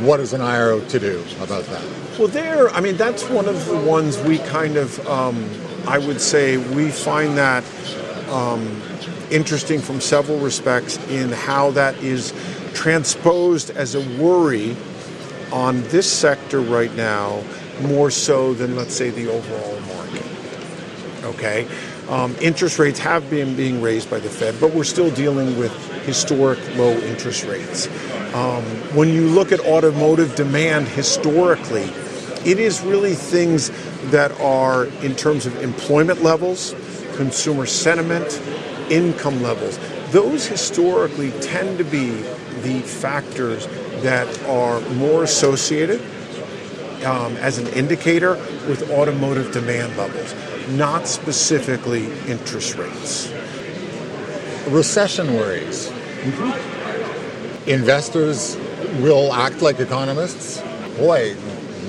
What 0.00 0.20
is 0.20 0.32
an 0.32 0.40
IRO 0.40 0.80
to 0.80 0.98
do 0.98 1.22
about 1.42 1.64
that? 1.64 1.82
Well, 2.18 2.28
there, 2.28 2.70
I 2.70 2.80
mean, 2.80 2.96
that's 2.96 3.28
one 3.28 3.46
of 3.46 3.66
the 3.66 3.76
ones 3.76 4.18
we 4.18 4.38
kind 4.38 4.76
of, 4.76 5.06
um, 5.06 5.48
I 5.86 5.98
would 5.98 6.20
say, 6.20 6.56
we 6.56 6.90
find 6.90 7.36
that 7.36 7.64
um, 8.30 8.80
interesting 9.30 9.80
from 9.80 10.00
several 10.00 10.38
respects 10.38 10.96
in 11.08 11.32
how 11.32 11.72
that 11.72 11.96
is 12.02 12.32
transposed 12.72 13.70
as 13.70 13.94
a 13.94 14.00
worry 14.22 14.74
on 15.52 15.82
this 15.84 16.10
sector 16.10 16.60
right 16.60 16.94
now 16.96 17.42
more 17.82 18.10
so 18.10 18.54
than, 18.54 18.76
let's 18.76 18.94
say, 18.94 19.10
the 19.10 19.28
overall 19.30 19.80
market. 19.80 20.26
Okay? 21.24 21.68
Um, 22.08 22.34
interest 22.40 22.78
rates 22.78 22.98
have 23.00 23.28
been 23.28 23.54
being 23.54 23.82
raised 23.82 24.08
by 24.10 24.18
the 24.18 24.30
Fed, 24.30 24.58
but 24.60 24.72
we're 24.72 24.84
still 24.84 25.10
dealing 25.10 25.58
with 25.58 25.72
historic 26.10 26.58
low 26.76 26.90
interest 26.90 27.44
rates. 27.44 27.86
Um, 28.34 28.64
when 28.96 29.10
you 29.10 29.28
look 29.28 29.52
at 29.52 29.60
automotive 29.60 30.34
demand 30.34 30.88
historically, 30.88 31.88
it 32.44 32.58
is 32.58 32.80
really 32.80 33.14
things 33.14 33.70
that 34.10 34.32
are 34.40 34.86
in 35.04 35.14
terms 35.14 35.46
of 35.46 35.62
employment 35.62 36.20
levels, 36.20 36.74
consumer 37.14 37.64
sentiment, 37.64 38.40
income 38.90 39.40
levels. 39.40 39.78
Those 40.10 40.48
historically 40.48 41.30
tend 41.42 41.78
to 41.78 41.84
be 41.84 42.10
the 42.62 42.80
factors 42.80 43.68
that 44.02 44.26
are 44.48 44.80
more 44.96 45.22
associated 45.22 46.00
um, 47.04 47.36
as 47.36 47.58
an 47.58 47.68
indicator 47.68 48.34
with 48.68 48.90
automotive 48.90 49.52
demand 49.52 49.96
levels, 49.96 50.34
not 50.70 51.06
specifically 51.06 52.06
interest 52.26 52.76
rates. 52.76 53.32
Recession 54.68 55.34
worries. 55.34 55.92
Mm-hmm. 56.20 57.68
Investors 57.70 58.56
will 59.00 59.32
act 59.32 59.62
like 59.62 59.80
economists. 59.80 60.60
Boy, 60.98 61.34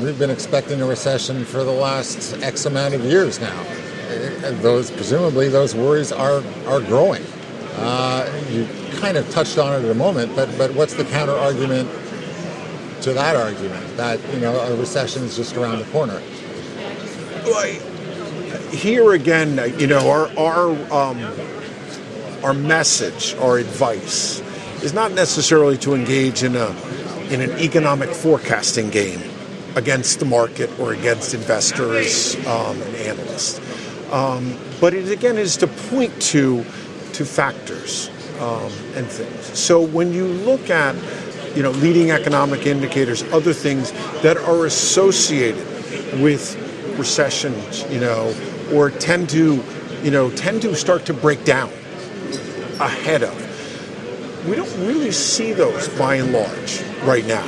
we've 0.01 0.17
been 0.17 0.29
expecting 0.29 0.81
a 0.81 0.85
recession 0.85 1.43
for 1.43 1.63
the 1.65 1.71
last 1.71 2.41
X 2.41 2.65
amount 2.65 2.93
of 2.93 3.03
years 3.03 3.41
now. 3.41 3.63
Those 4.61 4.89
presumably 4.91 5.49
those 5.49 5.75
worries 5.75 6.11
are 6.13 6.43
are 6.65 6.79
growing. 6.79 7.23
Uh, 7.75 8.29
you 8.49 8.67
kind 8.99 9.17
of 9.17 9.29
touched 9.31 9.57
on 9.57 9.73
it 9.73 9.85
at 9.85 9.91
a 9.91 9.95
moment, 9.95 10.33
but 10.35 10.55
but 10.57 10.73
what's 10.75 10.93
the 10.93 11.05
counter 11.05 11.33
argument 11.33 11.89
to 13.01 13.13
that 13.13 13.35
argument 13.35 13.97
that 13.97 14.19
you 14.33 14.39
know 14.39 14.57
a 14.59 14.75
recession 14.77 15.23
is 15.23 15.35
just 15.35 15.57
around 15.57 15.79
the 15.79 15.85
corner? 15.85 16.21
Here 18.71 19.11
again, 19.11 19.77
you 19.77 19.87
know, 19.87 20.09
our 20.09 20.27
our 20.37 20.69
um, 20.93 21.19
our 22.43 22.53
message, 22.53 23.35
our 23.35 23.57
advice, 23.57 24.41
is 24.83 24.93
not 24.93 25.11
necessarily 25.11 25.77
to 25.79 25.93
engage 25.93 26.43
in 26.43 26.55
a 26.55 26.69
in 27.29 27.39
an 27.41 27.51
economic 27.59 28.09
forecasting 28.09 28.89
game 28.89 29.21
against 29.75 30.19
the 30.19 30.25
market 30.25 30.69
or 30.79 30.93
against 30.93 31.33
investors 31.33 32.35
um, 32.45 32.81
and 32.81 32.95
analysts, 32.97 33.59
um, 34.11 34.57
but 34.81 34.93
it 34.93 35.09
again 35.09 35.37
is 35.37 35.57
to 35.57 35.67
point 35.67 36.21
to 36.21 36.63
to 37.13 37.25
factors 37.25 38.09
um, 38.39 38.71
and 38.95 39.07
things. 39.07 39.57
So 39.57 39.81
when 39.81 40.13
you 40.13 40.25
look 40.25 40.69
at 40.69 40.95
you 41.55 41.63
know, 41.63 41.71
leading 41.71 42.11
economic 42.11 42.65
indicators, 42.65 43.23
other 43.33 43.53
things 43.53 43.91
that 44.21 44.37
are 44.37 44.65
associated 44.65 45.65
with 46.21 46.55
recessions, 46.97 47.83
you 47.91 47.99
know, 47.99 48.33
or 48.71 48.89
tend 48.89 49.29
to, 49.31 49.63
you 50.01 50.11
know, 50.11 50.29
tend 50.31 50.61
to 50.61 50.75
start 50.75 51.05
to 51.05 51.13
break 51.13 51.43
down 51.43 51.71
ahead 52.81 53.23
of. 53.23 54.47
We 54.47 54.55
don't 54.55 54.75
really 54.79 55.11
see 55.11 55.53
those 55.53 55.87
by 55.97 56.15
and 56.15 56.31
large 56.31 56.81
right 57.03 57.25
now. 57.25 57.43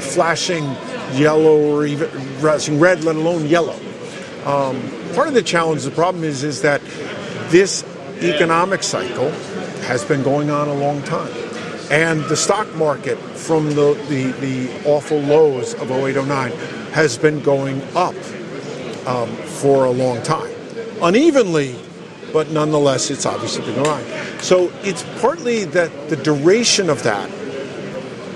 Flashing 0.00 0.64
yellow 1.12 1.56
or 1.56 1.86
even 1.86 2.08
red, 2.40 3.04
let 3.04 3.16
alone 3.16 3.46
yellow. 3.46 3.78
Um, 4.44 4.82
part 5.14 5.28
of 5.28 5.34
the 5.34 5.42
challenge, 5.42 5.84
the 5.84 5.90
problem 5.92 6.24
is, 6.24 6.42
is 6.42 6.62
that 6.62 6.80
this 7.48 7.84
economic 8.20 8.82
cycle 8.82 9.30
has 9.82 10.04
been 10.04 10.22
going 10.22 10.50
on 10.50 10.68
a 10.68 10.74
long 10.74 11.02
time. 11.02 11.32
And 11.90 12.24
the 12.24 12.36
stock 12.36 12.72
market 12.74 13.18
from 13.18 13.74
the, 13.74 13.94
the, 14.08 14.32
the 14.40 14.88
awful 14.88 15.18
lows 15.18 15.74
of 15.74 15.90
0809 15.90 16.52
has 16.92 17.18
been 17.18 17.42
going 17.42 17.82
up 17.94 18.14
um, 19.06 19.28
for 19.60 19.84
a 19.84 19.90
long 19.90 20.22
time. 20.22 20.50
Unevenly, 21.02 21.76
but 22.32 22.50
nonetheless, 22.50 23.10
it's 23.10 23.26
obviously 23.26 23.64
been 23.64 23.86
on. 23.86 24.02
So 24.40 24.72
it's 24.82 25.02
partly 25.20 25.64
that 25.66 26.08
the 26.08 26.16
duration 26.16 26.90
of 26.90 27.02
that 27.02 27.30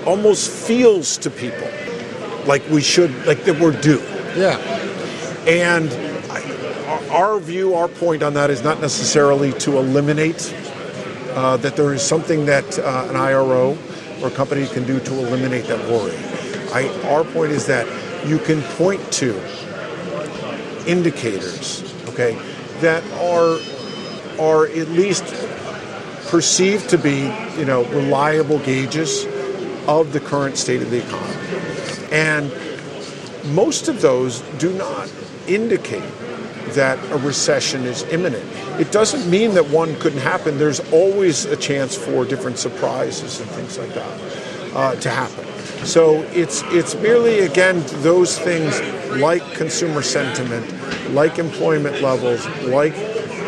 almost 0.05 0.49
feels 0.49 1.17
to 1.17 1.29
people 1.29 1.67
like 2.45 2.67
we 2.69 2.81
should, 2.81 3.25
like 3.25 3.43
that 3.43 3.59
we're 3.59 3.79
due. 3.79 4.01
Yeah. 4.35 4.57
And 5.47 5.89
I, 6.31 7.07
our 7.09 7.39
view, 7.39 7.75
our 7.75 7.87
point 7.87 8.23
on 8.23 8.33
that 8.35 8.49
is 8.49 8.63
not 8.63 8.79
necessarily 8.79 9.51
to 9.53 9.77
eliminate 9.77 10.53
uh, 11.31 11.57
that 11.57 11.75
there 11.75 11.93
is 11.93 12.01
something 12.01 12.45
that 12.45 12.79
uh, 12.79 13.07
an 13.09 13.15
IRO 13.15 13.77
or 14.21 14.29
company 14.29 14.65
can 14.67 14.85
do 14.85 14.99
to 14.99 15.13
eliminate 15.13 15.65
that 15.65 15.79
worry. 15.89 16.15
I, 16.73 16.89
our 17.09 17.23
point 17.23 17.51
is 17.51 17.65
that 17.67 17.85
you 18.25 18.39
can 18.39 18.61
point 18.61 19.01
to 19.13 19.35
indicators, 20.87 21.83
okay, 22.09 22.33
that 22.79 23.03
are 23.13 23.59
are 24.39 24.67
at 24.67 24.89
least 24.89 25.23
perceived 26.27 26.89
to 26.89 26.97
be, 26.97 27.33
you 27.57 27.65
know, 27.65 27.85
reliable 27.85 28.59
gauges 28.59 29.25
of 29.87 30.13
the 30.13 30.19
current 30.19 30.57
state 30.57 30.81
of 30.81 30.91
the 30.91 30.99
economy. 31.05 32.07
And 32.11 32.51
most 33.55 33.87
of 33.87 34.01
those 34.01 34.41
do 34.59 34.73
not 34.73 35.11
indicate 35.47 36.03
that 36.75 36.99
a 37.11 37.17
recession 37.17 37.83
is 37.83 38.03
imminent. 38.03 38.43
It 38.79 38.91
doesn't 38.91 39.29
mean 39.29 39.53
that 39.53 39.69
one 39.69 39.95
couldn't 39.99 40.19
happen. 40.19 40.57
There's 40.57 40.81
always 40.91 41.45
a 41.45 41.55
chance 41.55 41.95
for 41.95 42.25
different 42.25 42.57
surprises 42.57 43.39
and 43.39 43.49
things 43.51 43.77
like 43.77 43.93
that 43.93 44.75
uh, 44.75 44.95
to 44.95 45.09
happen. 45.09 45.45
So 45.85 46.21
it's 46.33 46.63
it's 46.67 46.95
merely 46.95 47.39
again 47.39 47.83
those 48.01 48.37
things 48.37 48.79
like 49.19 49.41
consumer 49.53 50.01
sentiment, 50.01 50.65
like 51.13 51.39
employment 51.39 52.01
levels, 52.01 52.45
like 52.63 52.93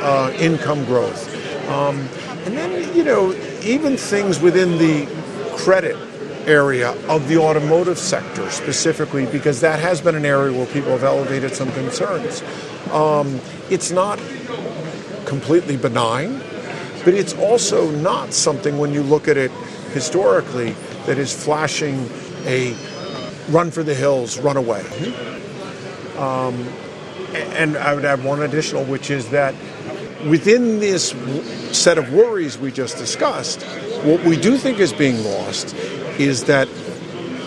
uh, 0.01 0.33
income 0.37 0.85
growth, 0.85 1.27
um, 1.69 1.97
and 2.45 2.57
then 2.57 2.95
you 2.95 3.03
know 3.03 3.33
even 3.63 3.97
things 3.97 4.39
within 4.39 4.77
the 4.77 5.05
credit 5.57 5.95
area 6.47 6.91
of 7.07 7.27
the 7.27 7.37
automotive 7.37 7.97
sector 7.97 8.49
specifically, 8.49 9.25
because 9.27 9.61
that 9.61 9.79
has 9.79 10.01
been 10.01 10.15
an 10.15 10.25
area 10.25 10.57
where 10.57 10.65
people 10.67 10.91
have 10.91 11.03
elevated 11.03 11.53
some 11.53 11.71
concerns. 11.73 12.41
Um, 12.91 13.39
it's 13.69 13.91
not 13.91 14.17
completely 15.25 15.77
benign, 15.77 16.41
but 17.05 17.13
it's 17.13 17.33
also 17.35 17.91
not 17.91 18.33
something 18.33 18.77
when 18.77 18.93
you 18.93 19.03
look 19.03 19.27
at 19.27 19.37
it 19.37 19.51
historically 19.93 20.71
that 21.05 21.17
is 21.17 21.31
flashing 21.31 22.09
a 22.45 22.75
run 23.49 23.71
for 23.71 23.83
the 23.83 23.93
hills, 23.93 24.39
run 24.39 24.57
away. 24.57 24.83
Um, 26.17 26.67
and 27.33 27.77
I 27.77 27.93
would 27.93 28.05
add 28.05 28.23
one 28.23 28.41
additional, 28.41 28.83
which 28.85 29.09
is 29.11 29.29
that 29.29 29.53
within 30.27 30.79
this 30.79 31.09
set 31.71 31.97
of 31.97 32.11
worries 32.11 32.57
we 32.57 32.71
just 32.71 32.97
discussed, 32.97 33.63
what 34.03 34.23
we 34.23 34.37
do 34.37 34.57
think 34.57 34.79
is 34.79 34.93
being 34.93 35.23
lost 35.23 35.75
is 36.19 36.45
that 36.45 36.67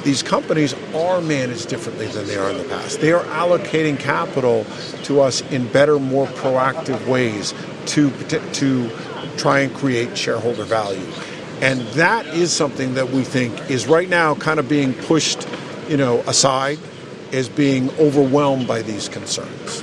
these 0.04 0.22
companies 0.22 0.74
are 0.94 1.20
managed 1.20 1.68
differently 1.68 2.06
than 2.06 2.26
they 2.26 2.36
are 2.36 2.50
in 2.50 2.58
the 2.58 2.64
past. 2.64 3.00
They 3.00 3.12
are 3.12 3.24
allocating 3.24 3.98
capital 3.98 4.66
to 5.04 5.20
us 5.20 5.40
in 5.52 5.68
better, 5.68 5.98
more 5.98 6.26
proactive 6.26 7.06
ways 7.06 7.54
to, 7.86 8.10
to 8.54 8.90
try 9.36 9.60
and 9.60 9.74
create 9.74 10.16
shareholder 10.16 10.64
value. 10.64 11.06
And 11.60 11.80
that 11.92 12.26
is 12.26 12.52
something 12.52 12.94
that 12.94 13.10
we 13.10 13.22
think 13.22 13.70
is 13.70 13.86
right 13.86 14.08
now 14.08 14.34
kind 14.34 14.58
of 14.58 14.68
being 14.68 14.94
pushed, 14.94 15.46
you 15.88 15.96
know, 15.96 16.20
aside 16.20 16.78
as 17.32 17.48
being 17.48 17.90
overwhelmed 17.98 18.66
by 18.66 18.82
these 18.82 19.08
concerns. 19.08 19.82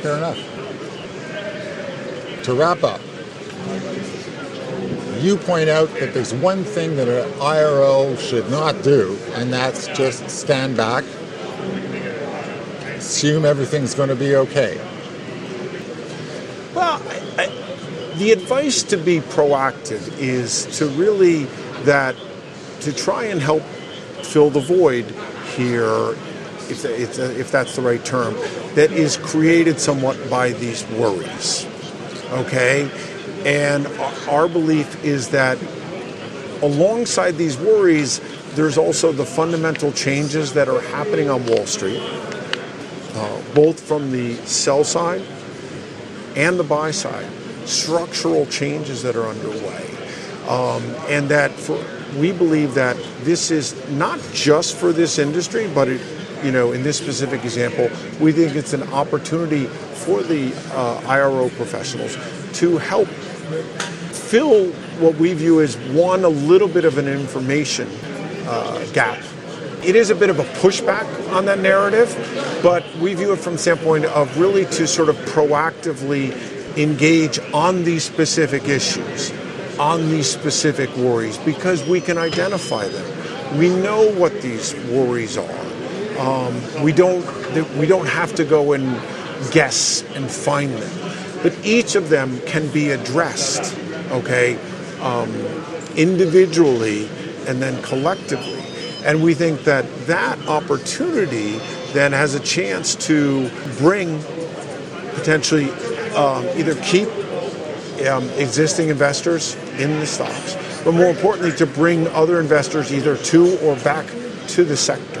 Fair 0.00 0.16
enough. 0.16 0.55
To 2.46 2.54
wrap 2.54 2.84
up, 2.84 3.00
you 5.20 5.36
point 5.36 5.68
out 5.68 5.92
that 5.94 6.14
there's 6.14 6.32
one 6.32 6.62
thing 6.62 6.94
that 6.94 7.08
an 7.08 7.40
IRO 7.40 8.14
should 8.14 8.48
not 8.52 8.84
do, 8.84 9.18
and 9.34 9.52
that's 9.52 9.88
just 9.88 10.30
stand 10.30 10.76
back, 10.76 11.02
assume 12.94 13.44
everything's 13.44 13.96
going 13.96 14.10
to 14.10 14.14
be 14.14 14.36
okay. 14.36 14.76
Well, 16.72 17.02
I, 17.08 17.20
I, 17.36 18.14
the 18.18 18.30
advice 18.30 18.84
to 18.84 18.96
be 18.96 19.18
proactive 19.18 20.16
is 20.16 20.66
to 20.78 20.86
really 20.90 21.46
that 21.82 22.14
to 22.82 22.92
try 22.92 23.24
and 23.24 23.40
help 23.40 23.64
fill 24.22 24.50
the 24.50 24.60
void 24.60 25.06
here, 25.56 26.12
if, 26.70 26.84
if 26.84 27.50
that's 27.50 27.74
the 27.74 27.82
right 27.82 28.04
term, 28.04 28.34
that 28.76 28.92
is 28.92 29.16
created 29.16 29.80
somewhat 29.80 30.30
by 30.30 30.52
these 30.52 30.86
worries. 30.90 31.66
Okay? 32.30 32.90
And 33.44 33.86
our 34.28 34.48
belief 34.48 35.04
is 35.04 35.28
that 35.30 35.58
alongside 36.62 37.36
these 37.36 37.56
worries, 37.56 38.20
there's 38.54 38.78
also 38.78 39.12
the 39.12 39.24
fundamental 39.24 39.92
changes 39.92 40.54
that 40.54 40.68
are 40.68 40.80
happening 40.80 41.28
on 41.28 41.46
Wall 41.46 41.66
Street, 41.66 42.00
uh, 43.14 43.42
both 43.54 43.80
from 43.80 44.10
the 44.10 44.34
sell 44.46 44.82
side 44.82 45.22
and 46.36 46.58
the 46.58 46.64
buy 46.64 46.90
side, 46.90 47.26
structural 47.66 48.46
changes 48.46 49.02
that 49.02 49.16
are 49.16 49.26
underway. 49.26 49.90
Um, 50.48 50.82
and 51.08 51.28
that 51.28 51.50
for, 51.50 51.84
we 52.18 52.32
believe 52.32 52.74
that 52.74 52.96
this 53.22 53.50
is 53.50 53.74
not 53.90 54.20
just 54.32 54.76
for 54.76 54.92
this 54.92 55.18
industry, 55.18 55.68
but 55.74 55.88
it, 55.88 56.00
you 56.42 56.52
know, 56.52 56.72
in 56.72 56.82
this 56.82 56.98
specific 56.98 57.44
example, 57.44 57.88
we 58.20 58.32
think 58.32 58.54
it's 58.54 58.72
an 58.72 58.82
opportunity 58.92 59.66
for 59.66 60.22
the 60.22 60.54
uh, 60.72 61.00
IRO 61.06 61.48
professionals 61.50 62.16
to 62.58 62.78
help 62.78 63.08
fill 63.08 64.70
what 65.00 65.14
we 65.16 65.32
view 65.34 65.60
as 65.60 65.76
one, 65.90 66.24
a 66.24 66.28
little 66.28 66.68
bit 66.68 66.84
of 66.84 66.98
an 66.98 67.06
information 67.06 67.88
uh, 68.46 68.84
gap. 68.92 69.22
It 69.84 69.94
is 69.94 70.10
a 70.10 70.14
bit 70.14 70.30
of 70.30 70.40
a 70.40 70.44
pushback 70.60 71.06
on 71.32 71.44
that 71.44 71.60
narrative, 71.60 72.08
but 72.62 72.84
we 72.96 73.14
view 73.14 73.32
it 73.32 73.38
from 73.38 73.52
the 73.52 73.58
standpoint 73.58 74.04
of 74.06 74.36
really 74.38 74.64
to 74.66 74.86
sort 74.86 75.08
of 75.08 75.16
proactively 75.16 76.32
engage 76.76 77.38
on 77.54 77.84
these 77.84 78.04
specific 78.04 78.64
issues, 78.64 79.32
on 79.78 80.08
these 80.08 80.28
specific 80.28 80.94
worries, 80.96 81.38
because 81.38 81.86
we 81.88 82.00
can 82.00 82.18
identify 82.18 82.88
them. 82.88 83.58
We 83.58 83.68
know 83.68 84.10
what 84.12 84.42
these 84.42 84.74
worries 84.90 85.38
are. 85.38 85.66
Um, 86.18 86.82
we 86.82 86.92
don't 86.92 87.24
we 87.76 87.86
don't 87.86 88.06
have 88.06 88.34
to 88.36 88.44
go 88.44 88.72
and 88.72 88.84
guess 89.52 90.02
and 90.14 90.30
find 90.30 90.72
them. 90.72 91.42
But 91.42 91.54
each 91.64 91.94
of 91.94 92.08
them 92.08 92.40
can 92.46 92.68
be 92.68 92.90
addressed, 92.90 93.76
okay, 94.10 94.58
um, 95.00 95.30
individually 95.96 97.08
and 97.46 97.62
then 97.62 97.80
collectively. 97.82 98.62
And 99.04 99.22
we 99.22 99.34
think 99.34 99.64
that 99.64 99.84
that 100.06 100.38
opportunity 100.48 101.58
then 101.92 102.12
has 102.12 102.34
a 102.34 102.40
chance 102.40 102.96
to 103.06 103.48
bring 103.78 104.20
potentially 105.14 105.70
um, 106.16 106.44
either 106.56 106.74
keep 106.82 107.08
um, 108.08 108.28
existing 108.30 108.88
investors 108.88 109.54
in 109.78 110.00
the 110.00 110.06
stocks, 110.06 110.56
but 110.84 110.92
more 110.92 111.08
importantly, 111.08 111.52
to 111.52 111.66
bring 111.66 112.06
other 112.08 112.40
investors 112.40 112.92
either 112.92 113.16
to 113.16 113.58
or 113.60 113.76
back 113.76 114.06
to 114.48 114.64
the 114.64 114.76
sector. 114.76 115.15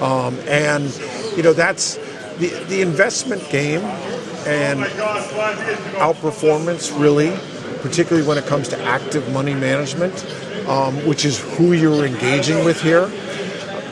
Um, 0.00 0.38
and, 0.48 0.84
you 1.36 1.42
know, 1.42 1.52
that's 1.52 1.96
the, 2.38 2.48
the 2.68 2.80
investment 2.82 3.48
game 3.50 3.80
and 4.46 4.80
outperformance, 5.98 6.98
really, 7.00 7.36
particularly 7.80 8.26
when 8.26 8.38
it 8.38 8.46
comes 8.46 8.68
to 8.68 8.82
active 8.82 9.32
money 9.32 9.54
management, 9.54 10.24
um, 10.68 10.94
which 11.06 11.24
is 11.24 11.40
who 11.56 11.72
you're 11.72 12.04
engaging 12.04 12.64
with 12.64 12.80
here. 12.80 13.06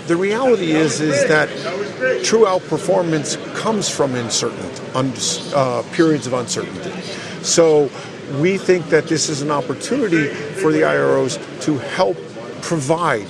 The 0.06 0.16
reality 0.16 0.72
is 0.72 1.00
is 1.00 1.26
that 1.28 1.48
true 2.24 2.44
outperformance 2.44 3.38
comes 3.54 3.88
from 3.88 4.14
uncertain 4.14 4.70
uh, 4.94 5.82
periods 5.92 6.26
of 6.26 6.34
uncertainty. 6.34 6.90
So 7.42 7.90
we 8.38 8.58
think 8.58 8.86
that 8.90 9.08
this 9.08 9.28
is 9.28 9.42
an 9.42 9.50
opportunity 9.50 10.28
for 10.28 10.72
the 10.72 10.80
IROs 10.80 11.38
to 11.62 11.78
help 11.78 12.16
provide 12.62 13.26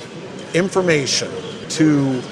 information 0.55 1.31
to 1.75 2.23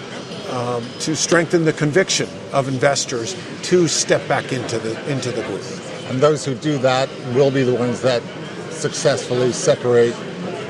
um, 0.51 0.85
to 1.01 1.17
strengthen 1.17 1.65
the 1.65 1.73
conviction 1.73 2.29
of 2.53 2.69
investors 2.69 3.35
to 3.63 3.89
step 3.89 4.27
back 4.29 4.53
into 4.53 4.79
the 4.79 5.11
into 5.11 5.31
the 5.31 5.43
group. 5.43 5.65
And 6.11 6.21
those 6.21 6.45
who 6.45 6.55
do 6.55 6.79
that 6.79 7.09
will 7.35 7.51
be 7.51 7.63
the 7.63 7.75
ones 7.75 8.03
that 8.03 8.23
successfully 8.71 9.53
separate 9.53 10.15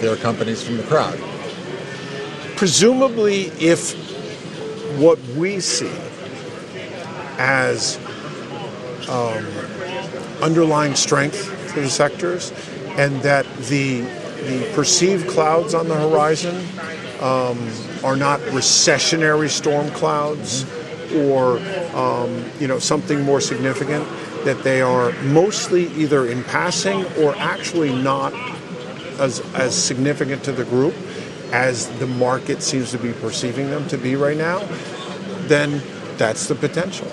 their 0.00 0.16
companies 0.16 0.62
from 0.62 0.76
the 0.76 0.82
crowd. 0.84 1.18
Presumably, 2.56 3.46
if 3.58 3.94
what 4.98 5.18
we 5.36 5.58
see 5.60 5.92
as 7.38 7.98
um, 9.08 9.44
underlying 10.42 10.94
strength 10.94 11.72
to 11.74 11.80
the 11.80 11.90
sectors, 11.90 12.52
and 12.96 13.20
that 13.22 13.46
the 13.68 14.02
the 14.46 14.70
perceived 14.74 15.28
clouds 15.28 15.74
on 15.74 15.88
the 15.88 15.96
horizon 15.96 16.66
um, 17.22 17.70
are 18.04 18.16
not 18.16 18.40
recessionary 18.50 19.48
storm 19.48 19.88
clouds 19.90 20.66
or 21.14 21.58
um, 21.94 22.44
you 22.58 22.66
know 22.66 22.78
something 22.78 23.22
more 23.22 23.40
significant 23.40 24.06
that 24.44 24.62
they 24.64 24.82
are 24.82 25.12
mostly 25.22 25.86
either 25.92 26.26
in 26.26 26.42
passing 26.44 27.04
or 27.18 27.34
actually 27.36 27.94
not 27.94 28.32
as, 29.20 29.40
as 29.54 29.74
significant 29.74 30.42
to 30.42 30.52
the 30.52 30.64
group 30.64 30.94
as 31.52 31.86
the 31.98 32.06
market 32.06 32.62
seems 32.62 32.90
to 32.90 32.98
be 32.98 33.12
perceiving 33.12 33.70
them 33.70 33.86
to 33.88 33.98
be 33.98 34.16
right 34.16 34.36
now, 34.36 34.58
then 35.42 35.82
that's 36.16 36.48
the 36.48 36.54
potential. 36.54 37.10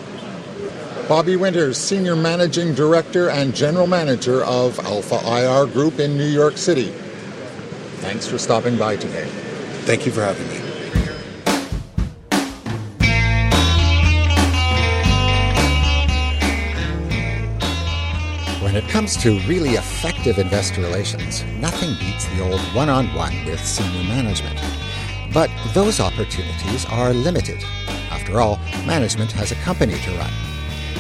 Bobby 1.08 1.36
Winters, 1.36 1.78
Senior 1.78 2.16
Managing 2.16 2.74
Director 2.74 3.30
and 3.30 3.54
General 3.54 3.88
Manager 3.88 4.44
of 4.44 4.80
Alpha 4.80 5.20
IR 5.26 5.66
Group 5.68 6.00
in 6.00 6.18
New 6.18 6.28
York 6.28 6.58
City. 6.58 6.92
Thanks 7.98 8.28
for 8.28 8.38
stopping 8.38 8.78
by 8.78 8.96
today. 8.96 9.30
Thank 9.90 10.06
you 10.06 10.12
for 10.12 10.22
having 10.22 10.48
me. 10.48 10.60
When 18.64 18.76
it 18.76 18.88
comes 18.88 19.18
to 19.18 19.40
really 19.48 19.72
effective 19.72 20.38
investor 20.38 20.82
relations, 20.82 21.44
nothing 21.60 21.96
beats 21.96 22.28
the 22.28 22.44
old 22.44 22.60
one 22.76 22.88
on 22.88 23.12
one 23.16 23.34
with 23.46 23.66
senior 23.66 24.04
management. 24.04 24.62
But 25.34 25.50
those 25.74 26.00
opportunities 26.00 26.86
are 26.86 27.12
limited. 27.12 27.64
After 28.12 28.40
all, 28.40 28.58
management 28.86 29.32
has 29.32 29.52
a 29.52 29.56
company 29.56 29.98
to 29.98 30.12
run. 30.18 30.32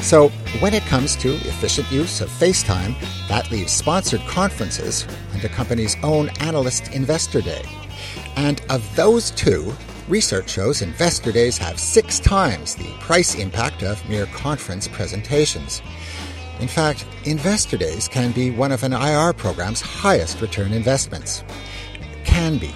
So, 0.01 0.29
when 0.61 0.73
it 0.73 0.81
comes 0.87 1.15
to 1.17 1.35
efficient 1.35 1.91
use 1.91 2.21
of 2.21 2.29
FaceTime, 2.29 2.95
that 3.27 3.51
leaves 3.51 3.71
sponsored 3.71 4.21
conferences 4.21 5.05
and 5.33 5.43
a 5.43 5.49
company's 5.49 5.95
own 6.01 6.29
analyst 6.39 6.91
investor 6.95 7.41
day. 7.41 7.61
And 8.39 8.61
of 8.69 8.95
those 8.95 9.31
two, 9.31 9.73
research 10.07 10.49
shows 10.49 10.81
investor 10.81 11.33
days 11.33 11.57
have 11.57 11.77
six 11.77 12.21
times 12.21 12.73
the 12.73 12.89
price 13.01 13.35
impact 13.35 13.83
of 13.83 14.07
mere 14.07 14.27
conference 14.27 14.87
presentations. 14.87 15.81
In 16.61 16.69
fact, 16.69 17.05
investor 17.25 17.75
days 17.75 18.07
can 18.07 18.31
be 18.31 18.49
one 18.49 18.71
of 18.71 18.83
an 18.83 18.93
IR 18.93 19.33
program's 19.33 19.81
highest 19.81 20.39
return 20.39 20.71
investments. 20.71 21.43
Can 22.23 22.57
be. 22.57 22.73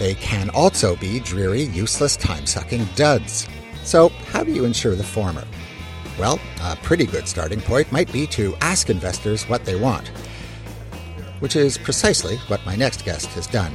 They 0.00 0.14
can 0.16 0.50
also 0.50 0.96
be 0.96 1.20
dreary, 1.20 1.62
useless, 1.62 2.16
time 2.16 2.44
sucking 2.44 2.84
duds. 2.96 3.46
So, 3.84 4.08
how 4.32 4.42
do 4.42 4.52
you 4.52 4.64
ensure 4.64 4.96
the 4.96 5.04
former? 5.04 5.44
Well, 6.18 6.40
a 6.62 6.74
pretty 6.74 7.06
good 7.06 7.28
starting 7.28 7.60
point 7.60 7.92
might 7.92 8.12
be 8.12 8.26
to 8.28 8.56
ask 8.56 8.90
investors 8.90 9.48
what 9.48 9.64
they 9.64 9.76
want, 9.76 10.08
which 11.38 11.54
is 11.54 11.78
precisely 11.78 12.38
what 12.48 12.66
my 12.66 12.74
next 12.74 13.04
guest 13.04 13.26
has 13.34 13.46
done. 13.46 13.72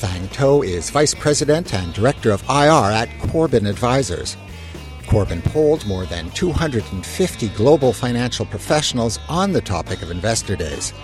Thang 0.00 0.28
To 0.28 0.62
is 0.62 0.88
Vice 0.88 1.12
President 1.12 1.74
and 1.74 1.92
Director 1.92 2.30
of 2.30 2.42
IR 2.48 2.90
at 2.90 3.10
Corbin 3.28 3.66
Advisors. 3.66 4.34
Corbin 5.06 5.42
polled 5.42 5.86
more 5.86 6.06
than 6.06 6.30
250 6.30 7.48
global 7.50 7.92
financial 7.92 8.46
professionals 8.46 9.18
on 9.28 9.52
the 9.52 9.60
topic 9.60 10.00
of 10.00 10.10
investor 10.10 10.56
days. 10.56 10.94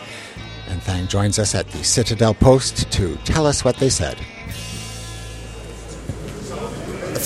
And 0.68 0.82
Thang 0.82 1.08
joins 1.08 1.38
us 1.38 1.54
at 1.54 1.68
the 1.68 1.84
Citadel 1.84 2.32
Post 2.32 2.90
to 2.92 3.16
tell 3.16 3.46
us 3.46 3.62
what 3.66 3.76
they 3.76 3.90
said. 3.90 4.16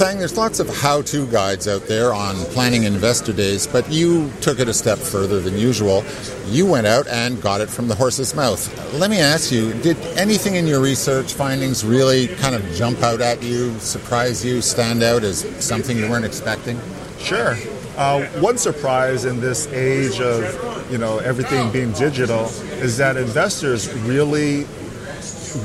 Thang, 0.01 0.19
there's 0.19 0.39
lots 0.39 0.61
of 0.61 0.69
how 0.79 1.03
to 1.03 1.27
guides 1.27 1.69
out 1.69 1.83
there 1.83 2.15
on 2.15 2.35
planning 2.55 2.85
investor 2.85 3.35
days, 3.35 3.67
but 3.67 3.87
you 3.93 4.33
took 4.41 4.59
it 4.59 4.67
a 4.67 4.73
step 4.73 4.97
further 4.97 5.41
than 5.41 5.59
usual. 5.59 6.03
You 6.47 6.65
went 6.65 6.87
out 6.87 7.07
and 7.07 7.39
got 7.43 7.61
it 7.61 7.69
from 7.69 7.87
the 7.87 7.95
horse's 7.95 8.35
mouth. 8.35 8.95
Let 8.95 9.11
me 9.11 9.19
ask 9.19 9.53
you 9.53 9.75
did 9.83 9.99
anything 10.17 10.55
in 10.55 10.67
your 10.67 10.81
research 10.81 11.35
findings 11.35 11.85
really 11.85 12.29
kind 12.29 12.55
of 12.55 12.65
jump 12.73 13.03
out 13.03 13.21
at 13.21 13.43
you, 13.43 13.79
surprise 13.79 14.43
you, 14.43 14.63
stand 14.63 15.03
out 15.03 15.23
as 15.23 15.41
something 15.63 15.99
you 15.99 16.09
weren't 16.09 16.25
expecting? 16.25 16.81
Sure. 17.19 17.59
Uh, 17.99 18.25
one 18.41 18.57
surprise 18.57 19.27
in 19.27 19.39
this 19.39 19.67
age 19.67 20.19
of 20.19 20.91
you 20.91 20.97
know 20.97 21.19
everything 21.19 21.71
being 21.73 21.93
digital 21.93 22.47
is 22.81 22.97
that 22.97 23.19
investors 23.19 23.93
really 24.05 24.65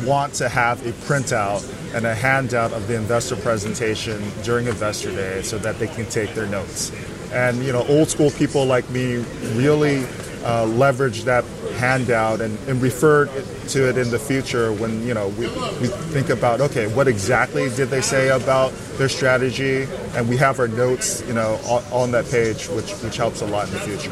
want 0.03 0.33
to 0.33 0.49
have 0.49 0.85
a 0.85 0.91
printout 1.07 1.63
and 1.95 2.05
a 2.05 2.13
handout 2.13 2.73
of 2.73 2.87
the 2.87 2.95
investor 2.95 3.37
presentation 3.37 4.21
during 4.43 4.67
investor 4.67 5.11
day 5.11 5.41
so 5.41 5.57
that 5.57 5.79
they 5.79 5.87
can 5.87 6.05
take 6.07 6.33
their 6.35 6.45
notes. 6.45 6.91
And 7.31 7.63
you 7.63 7.71
know, 7.71 7.87
old 7.87 8.09
school 8.09 8.31
people 8.31 8.65
like 8.65 8.87
me 8.89 9.15
really 9.53 10.05
uh, 10.43 10.65
leverage 10.65 11.23
that 11.23 11.45
handout 11.77 12.41
and, 12.41 12.59
and 12.67 12.81
refer 12.81 13.25
to 13.69 13.89
it 13.89 13.97
in 13.97 14.11
the 14.11 14.19
future 14.19 14.71
when 14.73 15.05
you 15.07 15.13
know 15.13 15.29
we, 15.29 15.47
we 15.81 15.87
think 16.13 16.29
about 16.29 16.61
okay 16.61 16.87
what 16.93 17.07
exactly 17.07 17.67
did 17.75 17.89
they 17.89 18.01
say 18.01 18.29
about 18.29 18.71
their 18.97 19.09
strategy? 19.09 19.87
And 20.13 20.29
we 20.29 20.37
have 20.37 20.59
our 20.59 20.67
notes 20.67 21.23
you 21.27 21.33
know 21.33 21.55
on, 21.65 21.83
on 21.91 22.11
that 22.11 22.29
page 22.29 22.67
which 22.67 22.91
which 23.03 23.17
helps 23.17 23.41
a 23.41 23.47
lot 23.47 23.67
in 23.67 23.73
the 23.73 23.79
future. 23.79 24.11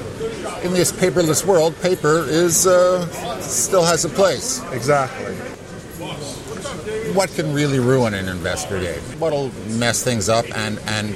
In 0.65 0.73
this 0.73 0.91
paperless 0.91 1.45
world 1.45 1.79
paper 1.81 2.23
is 2.27 2.65
uh, 2.65 3.05
still 3.41 3.83
has 3.83 4.05
a 4.05 4.09
place. 4.09 4.61
Exactly 4.71 5.52
what 7.13 7.29
can 7.31 7.53
really 7.53 7.79
ruin 7.79 8.13
an 8.13 8.27
investor 8.27 8.79
day 8.79 8.97
what'll 9.19 9.49
mess 9.77 10.03
things 10.03 10.29
up 10.29 10.45
and 10.55 10.79
and 10.87 11.15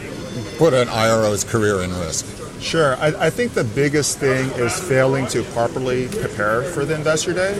put 0.57 0.73
an 0.73 0.87
iro's 0.89 1.43
career 1.43 1.81
in 1.81 1.91
risk 1.99 2.25
Sure. 2.59 2.95
I, 2.95 3.27
I, 3.27 3.29
think 3.29 3.53
the 3.53 3.63
biggest 3.63 4.17
thing 4.17 4.49
is 4.59 4.79
failing 4.79 5.27
to 5.27 5.43
properly 5.43 6.07
prepare 6.07 6.63
for 6.63 6.85
the 6.85 6.95
investor 6.95 7.31
day. 7.31 7.55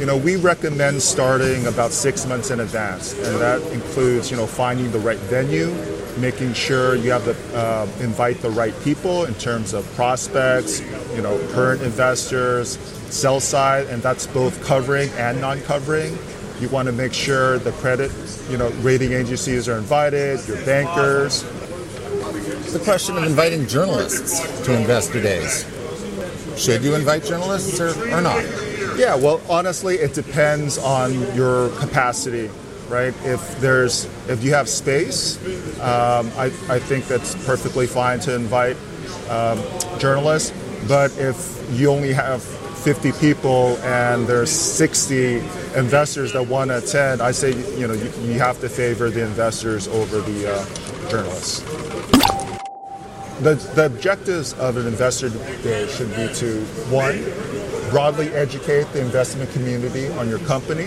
You 0.00 0.06
know, 0.06 0.16
we 0.16 0.36
recommend 0.36 1.00
starting 1.02 1.66
about 1.66 1.92
six 1.92 2.26
months 2.26 2.50
in 2.50 2.58
advance, 2.58 3.14
and 3.14 3.40
that 3.40 3.62
includes, 3.72 4.28
you 4.30 4.36
know, 4.36 4.46
finding 4.46 4.90
the 4.90 4.98
right 4.98 5.18
venue, 5.18 5.72
making 6.18 6.54
sure 6.54 6.96
you 6.96 7.12
have 7.12 7.24
to 7.24 7.56
uh, 7.56 7.86
invite 8.00 8.38
the 8.38 8.50
right 8.50 8.74
people 8.82 9.24
in 9.24 9.34
terms 9.34 9.72
of 9.72 9.86
prospects, 9.94 10.80
you 11.14 11.22
know, 11.22 11.38
current 11.52 11.82
investors, 11.82 12.70
sell 13.08 13.38
side, 13.38 13.86
and 13.86 14.02
that's 14.02 14.26
both 14.26 14.64
covering 14.64 15.10
and 15.10 15.40
non-covering. 15.40 16.18
You 16.60 16.68
want 16.68 16.86
to 16.86 16.92
make 16.92 17.14
sure 17.14 17.58
the 17.58 17.72
credit, 17.72 18.12
you 18.50 18.58
know, 18.58 18.68
rating 18.82 19.12
agencies 19.12 19.66
are 19.66 19.78
invited, 19.78 20.46
your 20.46 20.62
bankers, 20.66 21.42
the 22.72 22.80
question 22.84 23.16
of 23.16 23.24
inviting 23.24 23.66
journalists 23.66 24.64
to 24.66 24.78
investor 24.78 25.22
days. 25.22 25.64
Should 26.56 26.84
you 26.84 26.94
invite 26.94 27.24
journalists 27.24 27.80
or, 27.80 27.88
or 28.14 28.20
not? 28.20 28.44
Yeah, 28.98 29.14
well, 29.14 29.40
honestly, 29.48 29.96
it 29.96 30.12
depends 30.12 30.76
on 30.76 31.14
your 31.34 31.70
capacity, 31.78 32.50
right? 32.88 33.14
If 33.24 33.58
there's 33.60 34.04
if 34.28 34.44
you 34.44 34.52
have 34.52 34.68
space, 34.68 35.38
um, 35.80 36.30
I, 36.36 36.52
I 36.68 36.78
think 36.78 37.06
that's 37.06 37.34
perfectly 37.46 37.86
fine 37.86 38.20
to 38.20 38.34
invite 38.34 38.76
um, 39.30 39.58
journalists. 39.98 40.52
But 40.86 41.16
if 41.18 41.58
you 41.72 41.88
only 41.90 42.12
have 42.12 42.42
50 42.80 43.12
people 43.12 43.76
and 43.78 44.26
there's 44.26 44.50
60 44.50 45.36
investors 45.76 46.32
that 46.32 46.46
want 46.46 46.70
to 46.70 46.78
attend, 46.78 47.20
I 47.20 47.30
say 47.30 47.50
you 47.78 47.86
know 47.86 47.94
you, 47.94 48.10
you 48.22 48.38
have 48.38 48.58
to 48.60 48.68
favor 48.68 49.10
the 49.10 49.22
investors 49.22 49.86
over 49.88 50.20
the 50.20 50.54
uh, 50.54 51.10
journalists. 51.10 51.60
The, 53.40 53.54
the 53.74 53.86
objectives 53.86 54.52
of 54.54 54.76
an 54.76 54.86
investor 54.86 55.28
day 55.62 55.88
should 55.88 56.10
be 56.10 56.32
to, 56.34 56.62
one, 56.90 57.22
broadly 57.90 58.28
educate 58.34 58.84
the 58.92 59.00
investment 59.00 59.50
community 59.52 60.08
on 60.08 60.28
your 60.28 60.38
company, 60.40 60.86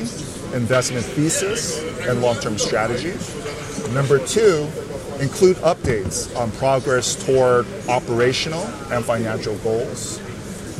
investment 0.53 1.06
thesis, 1.06 1.82
and 2.08 2.21
long 2.21 2.36
term 2.38 2.58
strategy. 2.58 3.13
Number 3.93 4.19
two, 4.25 4.67
include 5.19 5.58
updates 5.58 6.36
on 6.36 6.51
progress 6.51 7.15
toward 7.25 7.65
operational 7.88 8.63
and 8.91 9.03
financial 9.06 9.56
goals. 9.58 10.19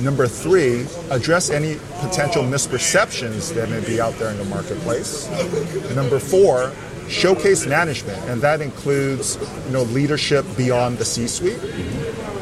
Number 0.02 0.28
three, 0.28 0.86
address 1.12 1.50
any 1.50 1.78
potential 2.00 2.44
misperceptions 2.44 3.54
that 3.54 3.70
may 3.70 3.86
be 3.86 4.02
out 4.02 4.14
there 4.16 4.32
in 4.32 4.38
the 4.38 4.46
marketplace. 4.46 5.30
Number 5.96 6.20
four, 6.20 6.72
showcase 7.08 7.68
management, 7.68 8.18
and 8.30 8.42
that 8.42 8.62
includes 8.62 9.38
you 9.68 9.74
know 9.74 9.84
leadership 9.84 10.46
beyond 10.58 10.98
the 10.98 11.06
C-suite. 11.06 11.62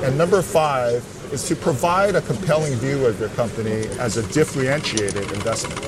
And 0.04 0.18
number 0.18 0.42
five 0.42 1.04
is 1.32 1.48
to 1.48 1.56
provide 1.56 2.16
a 2.16 2.22
compelling 2.22 2.74
view 2.76 3.06
of 3.06 3.20
your 3.20 3.30
company 3.30 3.88
as 4.00 4.18
a 4.18 4.34
differentiated 4.34 5.32
investment. 5.32 5.80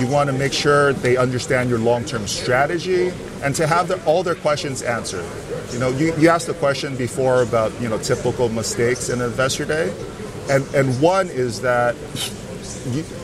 You 0.00 0.06
want 0.06 0.30
to 0.30 0.32
make 0.32 0.52
sure 0.52 0.94
they 0.94 1.18
understand 1.18 1.68
your 1.68 1.78
long-term 1.78 2.26
strategy 2.26 3.12
and 3.42 3.54
to 3.56 3.66
have 3.66 3.88
their, 3.88 4.02
all 4.04 4.22
their 4.22 4.34
questions 4.34 4.82
answered. 4.82 5.26
You 5.72 5.78
know, 5.78 5.90
you, 5.90 6.14
you 6.16 6.30
asked 6.30 6.48
a 6.48 6.54
question 6.54 6.96
before 6.96 7.42
about 7.42 7.78
you 7.80 7.88
know 7.88 7.98
typical 7.98 8.48
mistakes 8.48 9.08
in 9.08 9.20
investor 9.20 9.64
day, 9.64 9.92
and 10.50 10.74
and 10.74 11.00
one 11.00 11.28
is 11.28 11.60
that 11.62 11.94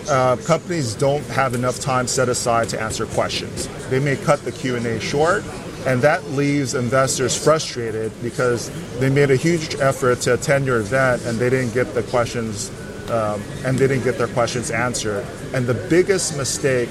uh, 0.09 0.37
companies 0.45 0.95
don't 0.95 1.25
have 1.27 1.55
enough 1.55 1.81
time 1.81 2.07
set 2.07 2.29
aside 2.29 2.69
to 2.71 2.81
answer 2.81 3.07
questions. 3.07 3.69
They 3.89 3.99
may 3.99 4.17
cut 4.17 4.43
the 4.43 4.53
Q&A 4.53 5.01
short, 5.01 5.45
and 5.87 6.03
that 6.03 6.25
leaves 6.31 6.75
investors 6.75 7.37
frustrated 7.43 8.13
because 8.23 8.71
they 8.99 9.11
made 9.11 9.31
a 9.31 9.37
huge 9.37 9.75
effort 9.77 10.21
to 10.23 10.35
attend 10.35 10.67
your 10.67 10.79
event 10.79 11.25
and 11.25 11.39
they 11.39 11.51
didn't 11.51 11.75
get 11.75 11.95
the 11.95 12.03
questions 12.05 12.71
um, 13.11 13.43
and 13.65 13.79
they 13.79 13.87
didn't 13.87 14.05
get 14.05 14.19
their 14.19 14.29
questions 14.29 14.71
answered. 14.71 15.25
And 15.55 15.67
the 15.67 15.75
biggest 15.75 16.37
mistake 16.37 16.89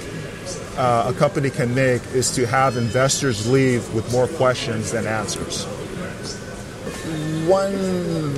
uh, 0.77 1.11
a 1.13 1.17
company 1.17 1.49
can 1.49 1.73
make 1.73 2.01
is 2.13 2.33
to 2.35 2.45
have 2.45 2.77
investors 2.77 3.49
leave 3.49 3.93
with 3.93 4.11
more 4.11 4.27
questions 4.27 4.91
than 4.91 5.07
answers. 5.07 5.65
One 7.47 8.35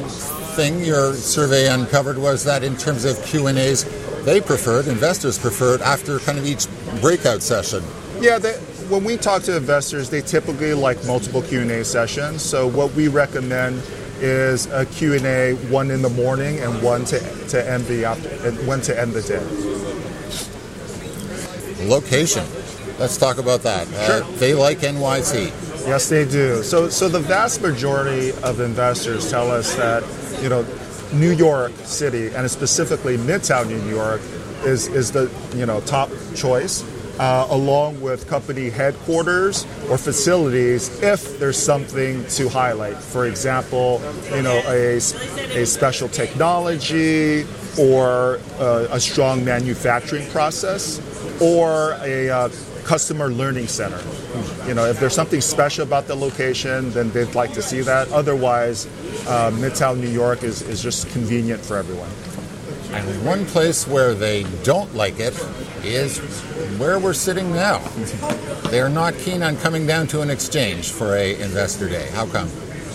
thing 0.58 0.84
your 0.84 1.13
survey 1.13 1.70
uncovered 1.70 2.17
was 2.17 2.43
that 2.43 2.63
in 2.63 2.76
terms 2.76 3.06
of 3.06 3.24
Q 3.24 3.46
and 3.46 3.60
A's, 3.60 3.84
they 4.26 4.41
preferred, 4.41 4.88
investors 4.88 5.38
preferred, 5.38 5.84
after 5.84 6.17
kind 6.17 6.39
of 6.39 6.48
each 6.48 6.65
breakout 7.00 7.43
session. 7.43 7.84
Yeah, 8.20 8.39
they, 8.39 8.54
when 8.89 9.04
we 9.04 9.17
talk 9.17 9.43
to 9.43 9.56
investors, 9.56 10.10
they 10.10 10.22
typically 10.22 10.74
like 10.74 10.98
multiple 11.06 11.43
Q&A 11.43 11.86
sessions. 11.86 12.41
So 12.41 12.65
what 12.67 12.91
we 12.93 13.08
recommend 13.08 13.84
is 14.20 14.65
a 14.67 14.88
Q&A, 14.88 15.54
one 15.70 15.91
in 15.91 16.02
the 16.02 16.10
morning 16.10 16.58
and 16.58 16.82
one 16.82 17.06
to, 17.06 17.20
to 17.50 17.70
end 17.70 17.86
the 17.86 18.06
after, 18.06 18.52
one 18.65 18.82
to 18.82 19.00
end 19.00 19.13
the 19.13 19.22
day. 19.22 19.46
Location. 21.88 22.43
Let's 22.98 23.17
talk 23.17 23.38
about 23.38 23.62
that. 23.62 23.88
Uh, 23.88 24.06
sure. 24.08 24.24
Uh, 24.24 24.38
they 24.38 24.56
like 24.56 24.80
NYC. 24.80 25.54
Yes, 25.86 26.10
they 26.10 26.26
do. 26.26 26.63
So, 26.63 26.89
so 26.89 27.08
the 27.08 27.20
vast 27.20 27.62
majority 27.62 28.32
of 28.43 28.60
investors 28.60 29.30
tell 29.30 29.52
us 29.52 29.76
that 29.76 30.04
you 30.41 30.50
know 30.50 30.65
New 31.13 31.32
York 31.32 31.71
City 31.84 32.34
and 32.34 32.50
specifically 32.50 33.17
Midtown 33.17 33.67
New 33.67 33.89
York 33.89 34.21
is, 34.63 34.88
is 34.88 35.12
the 35.12 35.32
you 35.56 35.65
know 35.65 35.80
top 35.82 36.10
choice. 36.36 36.84
Uh, 37.19 37.47
along 37.50 38.00
with 38.00 38.28
company 38.28 38.69
headquarters 38.69 39.65
or 39.89 39.97
facilities 39.97 41.02
if 41.02 41.39
there's 41.39 41.58
something 41.58 42.23
to 42.28 42.47
highlight. 42.47 42.95
For 42.95 43.26
example, 43.26 44.00
you 44.36 44.43
know, 44.43 44.62
a, 44.67 44.97
a 44.97 45.65
special 45.65 46.10
technology 46.10 47.43
or 47.80 48.39
uh, 48.60 48.88
a 48.91 49.00
strong 49.00 49.43
manufacturing 49.43 50.30
process 50.30 51.02
or 51.41 51.93
a 52.04 52.30
uh, 52.30 52.50
customer 52.88 53.28
learning 53.30 53.67
center. 53.67 54.02
You 54.65 54.73
know, 54.73 54.86
if 54.86 54.97
there's 54.97 55.13
something 55.13 55.41
special 55.41 55.84
about 55.84 56.08
the 56.08 56.15
location, 56.15 56.89
then 56.91 57.12
they'd 57.12 57.36
like 57.36 57.54
to 57.54 57.62
see 57.62 57.82
that. 57.82 58.10
Otherwise, 58.13 58.86
uh, 59.28 59.52
Midtown 59.52 60.00
New 60.00 60.10
York 60.10 60.41
is, 60.41 60.62
is 60.62 60.82
just 60.82 61.10
convenient 61.10 61.63
for 61.63 61.76
everyone. 61.76 62.10
And 62.91 63.26
one 63.26 63.45
place 63.45 63.86
where 63.86 64.13
they 64.13 64.43
don't 64.63 64.95
like 64.95 65.19
it 65.19 65.38
is 65.84 66.19
where 66.80 66.97
we're 66.97 67.13
sitting 67.13 67.52
now. 67.52 67.80
They're 68.71 68.89
not 68.89 69.13
keen 69.15 69.43
on 69.43 69.58
coming 69.58 69.86
down 69.86 70.08
to 70.08 70.21
an 70.21 70.30
exchange 70.30 70.89
for 70.89 71.13
a 71.13 71.39
investor 71.41 71.89
day. 71.89 72.08
How 72.13 72.26
come? 72.26 72.50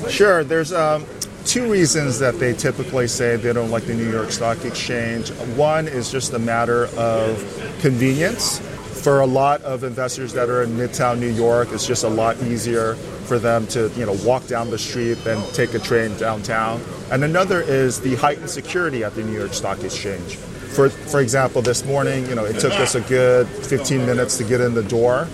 Sure. 0.09 0.43
There's 0.43 0.73
um, 0.73 1.05
two 1.45 1.71
reasons 1.71 2.19
that 2.19 2.39
they 2.39 2.55
typically 2.55 3.09
say 3.09 3.37
they 3.37 3.53
don't 3.53 3.71
like 3.71 3.85
the 3.85 3.95
New 3.95 4.11
York 4.11 4.31
Stock 4.31 4.65
Exchange. 4.65 5.29
One 5.55 5.87
is 5.87 6.11
just 6.11 6.33
a 6.33 6.39
matter 6.39 6.87
of 6.97 7.77
convenience 7.81 8.63
for 9.03 9.21
a 9.21 9.27
lot 9.27 9.61
of 9.63 9.83
investors 9.83 10.33
that 10.33 10.49
are 10.49 10.63
in 10.63 10.71
Midtown 10.71 11.19
New 11.19 11.33
York, 11.33 11.69
it's 11.73 11.87
just 11.87 12.05
a 12.05 12.09
lot 12.09 12.41
easier 12.43 12.95
for 13.27 13.39
them 13.39 13.67
to 13.69 13.91
you 13.97 14.07
know 14.07 14.17
walk 14.25 14.47
down 14.47 14.71
the 14.71 14.79
street 14.79 15.15
than 15.25 15.43
take 15.53 15.75
a 15.75 15.79
train 15.81 16.17
downtown. 16.19 16.81
And 17.11 17.25
another 17.25 17.61
is 17.61 18.01
the 18.01 18.15
heightened 18.15 18.51
security 18.51 19.03
at 19.03 19.15
the 19.15 19.25
New 19.25 19.37
York 19.37 19.55
Stock 19.55 19.83
Exchange. 19.83 20.37
For, 20.37 20.89
for 20.89 21.21
example, 21.21 21.61
this 21.61 21.85
morning, 21.85 22.27
you 22.29 22.35
know, 22.35 22.47
it 22.47 22.59
took 22.59 22.73
us 22.73 22.95
a 22.95 23.03
good 23.03 23.47
15 23.47 24.07
minutes 24.07 24.39
to 24.39 24.45
get 24.45 24.63
in 24.63 24.73
the 24.73 24.83
door, 24.85 25.29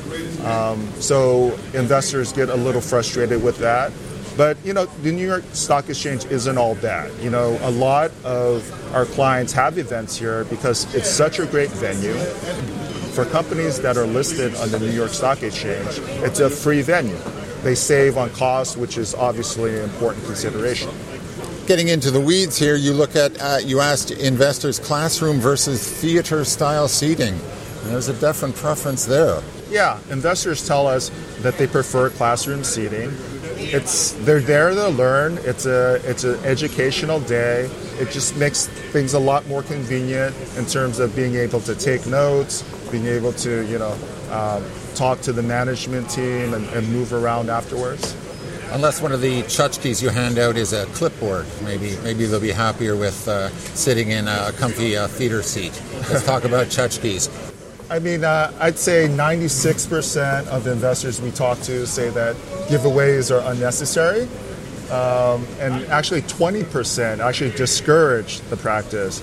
Um, 0.44 0.88
so 1.00 1.52
investors 1.74 2.32
get 2.32 2.48
a 2.48 2.56
little 2.56 2.80
frustrated 2.80 3.42
with 3.42 3.58
that. 3.58 3.92
But 4.36 4.56
you 4.64 4.72
know, 4.72 4.86
the 5.02 5.12
New 5.12 5.26
York 5.26 5.44
Stock 5.52 5.88
Exchange 5.88 6.24
isn't 6.26 6.56
all 6.56 6.74
bad. 6.76 7.12
You 7.20 7.30
know, 7.30 7.58
a 7.62 7.70
lot 7.70 8.12
of 8.24 8.64
our 8.94 9.04
clients 9.04 9.52
have 9.52 9.78
events 9.78 10.16
here 10.16 10.44
because 10.44 10.92
it's 10.94 11.10
such 11.10 11.38
a 11.38 11.46
great 11.46 11.70
venue. 11.70 12.14
For 13.14 13.24
companies 13.24 13.80
that 13.80 13.96
are 13.96 14.06
listed 14.06 14.54
on 14.56 14.70
the 14.70 14.78
New 14.78 14.90
York 14.90 15.10
Stock 15.10 15.42
Exchange, 15.42 15.98
it's 16.22 16.40
a 16.40 16.48
free 16.48 16.82
venue. 16.82 17.16
They 17.62 17.74
save 17.74 18.16
on 18.16 18.30
costs, 18.30 18.76
which 18.76 18.96
is 18.96 19.14
obviously 19.14 19.76
an 19.76 19.84
important 19.84 20.24
consideration. 20.24 20.90
Getting 21.66 21.88
into 21.88 22.10
the 22.10 22.20
weeds 22.20 22.56
here, 22.56 22.76
you 22.76 22.92
look 22.92 23.16
at 23.16 23.40
uh, 23.40 23.58
you 23.62 23.80
asked 23.80 24.10
investors 24.10 24.78
classroom 24.78 25.38
versus 25.38 25.86
theater 25.86 26.44
style 26.44 26.88
seating. 26.88 27.38
There's 27.84 28.08
a 28.08 28.14
different 28.14 28.54
preference 28.54 29.04
there. 29.04 29.42
Yeah, 29.68 29.98
investors 30.10 30.66
tell 30.66 30.86
us 30.86 31.10
that 31.40 31.58
they 31.58 31.66
prefer 31.66 32.10
classroom 32.10 32.64
seating 32.64 33.10
it's 33.58 34.12
they're 34.24 34.40
there 34.40 34.70
to 34.70 34.88
learn. 34.88 35.38
It's 35.42 35.66
a 35.66 36.00
it's 36.04 36.24
an 36.24 36.38
educational 36.44 37.20
day. 37.20 37.70
It 37.98 38.10
just 38.10 38.36
makes 38.36 38.66
things 38.66 39.14
a 39.14 39.18
lot 39.18 39.46
more 39.46 39.62
convenient 39.62 40.34
in 40.56 40.66
terms 40.66 40.98
of 40.98 41.14
being 41.14 41.34
able 41.34 41.60
to 41.62 41.74
take 41.74 42.06
notes, 42.06 42.62
being 42.90 43.06
able 43.06 43.32
to 43.34 43.66
you 43.66 43.78
know 43.78 43.96
um, 44.30 44.64
talk 44.94 45.20
to 45.22 45.32
the 45.32 45.42
management 45.42 46.08
team 46.10 46.54
and, 46.54 46.66
and, 46.70 46.88
move 46.92 47.12
around 47.12 47.48
afterwards. 47.48 48.16
Unless 48.72 49.00
one 49.00 49.12
of 49.12 49.20
the 49.20 49.42
tchotchkes 49.44 50.02
you 50.02 50.10
hand 50.10 50.38
out 50.38 50.56
is 50.56 50.72
a 50.72 50.84
clipboard, 50.86 51.46
maybe 51.64 51.96
maybe 52.02 52.26
they'll 52.26 52.40
be 52.40 52.50
happier 52.52 52.96
with 52.96 53.26
uh, 53.26 53.48
sitting 53.74 54.10
in 54.10 54.28
a 54.28 54.52
comfy 54.58 54.96
uh, 54.96 55.08
theater 55.08 55.42
seat. 55.42 55.80
Let's 56.10 56.24
talk 56.24 56.44
about 56.44 56.66
tchotchkes. 56.66 57.57
I 57.90 58.00
mean, 58.00 58.22
uh, 58.22 58.52
I'd 58.60 58.78
say 58.78 59.08
96% 59.08 60.46
of 60.48 60.66
investors 60.66 61.22
we 61.22 61.30
talk 61.30 61.58
to 61.62 61.86
say 61.86 62.10
that 62.10 62.36
giveaways 62.68 63.34
are 63.34 63.50
unnecessary. 63.50 64.28
Um, 64.90 65.46
and 65.58 65.86
actually, 65.86 66.20
20% 66.22 67.20
actually 67.20 67.50
discourage 67.52 68.40
the 68.50 68.58
practice. 68.58 69.22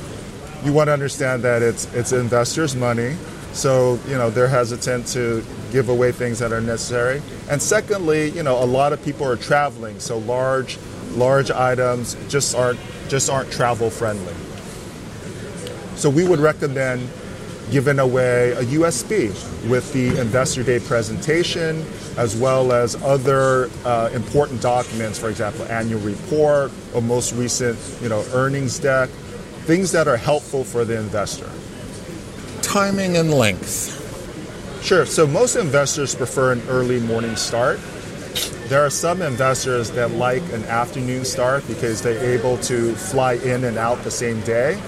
You 0.64 0.74
want 0.74 0.88
to 0.88 0.94
understand 0.94 1.44
that 1.44 1.62
it's, 1.62 1.92
it's 1.94 2.12
investors' 2.12 2.76
money, 2.76 3.16
so 3.54 4.00
you 4.08 4.16
know 4.16 4.30
they're 4.30 4.48
hesitant 4.48 5.08
to 5.08 5.44
give 5.72 5.90
away 5.90 6.12
things 6.12 6.40
that 6.40 6.52
are 6.52 6.62
necessary. 6.62 7.22
And 7.50 7.62
secondly, 7.62 8.30
you 8.32 8.44
know, 8.44 8.64
a 8.64 8.66
lot 8.66 8.94
of 8.94 9.04
people 9.04 9.28
are 9.28 9.38
traveling, 9.38 10.00
so 10.00 10.18
large, 10.20 10.78
large 11.12 11.52
items 11.52 12.16
just 12.30 12.56
aren't 12.56 12.80
just 13.10 13.30
aren't 13.30 13.52
travel 13.52 13.90
friendly. 13.90 14.34
So 15.96 16.10
we 16.10 16.28
would 16.28 16.40
recommend 16.40 17.10
given 17.72 18.00
away 18.00 18.52
a 18.52 18.64
USB 18.64 19.30
with 19.70 19.92
the 19.94 20.20
Investor 20.20 20.64
Day 20.64 20.80
presentation, 20.80 21.84
as 22.18 22.36
well 22.36 22.72
as 22.72 22.96
other 23.04 23.70
uh, 23.86 24.10
important 24.14 24.62
documents, 24.62 25.20
for 25.20 25.30
example, 25.30 25.66
annual 25.66 26.00
report 26.02 26.72
or 26.94 27.02
most 27.02 27.34
recent, 27.34 27.78
you 28.02 28.10
know, 28.10 28.24
earnings 28.34 28.80
deck, 28.80 29.10
things 29.66 29.92
that 29.92 30.08
are 30.08 30.18
helpful 30.18 30.64
for 30.64 30.86
the 30.86 30.98
investor. 30.98 31.50
Timing 32.62 33.18
and 33.18 33.34
length. 33.34 34.02
Sure. 34.84 35.06
So 35.06 35.26
most 35.26 35.56
investors 35.56 36.14
prefer 36.14 36.52
an 36.52 36.62
early 36.68 37.00
morning 37.00 37.36
start. 37.36 37.80
There 38.68 38.86
are 38.86 38.90
some 38.90 39.22
investors 39.22 39.92
that 39.92 40.12
like 40.12 40.44
an 40.54 40.64
afternoon 40.66 41.26
start 41.26 41.66
because 41.68 42.02
they're 42.02 42.24
able 42.38 42.58
to 42.60 42.94
fly 42.94 43.34
in 43.34 43.64
and 43.64 43.78
out 43.78 44.04
the 44.04 44.12
same 44.12 44.42
day. 44.42 44.80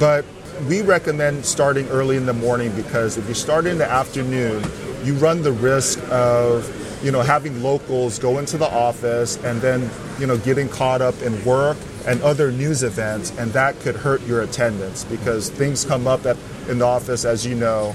But 0.00 0.24
we 0.66 0.82
recommend 0.82 1.44
starting 1.44 1.88
early 1.88 2.16
in 2.16 2.26
the 2.26 2.32
morning 2.32 2.74
because 2.74 3.16
if 3.16 3.28
you 3.28 3.34
start 3.34 3.66
in 3.66 3.78
the 3.78 3.88
afternoon, 3.88 4.64
you 5.04 5.14
run 5.14 5.42
the 5.42 5.52
risk 5.52 6.00
of 6.10 6.74
you 7.04 7.12
know 7.12 7.22
having 7.22 7.62
locals 7.62 8.18
go 8.18 8.38
into 8.38 8.58
the 8.58 8.68
office 8.68 9.36
and 9.44 9.60
then 9.60 9.88
you 10.18 10.26
know 10.26 10.36
getting 10.38 10.68
caught 10.68 11.00
up 11.00 11.14
in 11.22 11.44
work 11.44 11.76
and 12.06 12.20
other 12.22 12.50
news 12.50 12.82
events 12.82 13.30
and 13.38 13.52
that 13.52 13.78
could 13.80 13.94
hurt 13.94 14.20
your 14.26 14.42
attendance 14.42 15.04
because 15.04 15.50
things 15.50 15.84
come 15.84 16.06
up 16.06 16.26
at, 16.26 16.36
in 16.68 16.78
the 16.78 16.84
office 16.84 17.24
as 17.24 17.46
you 17.46 17.54
know. 17.54 17.94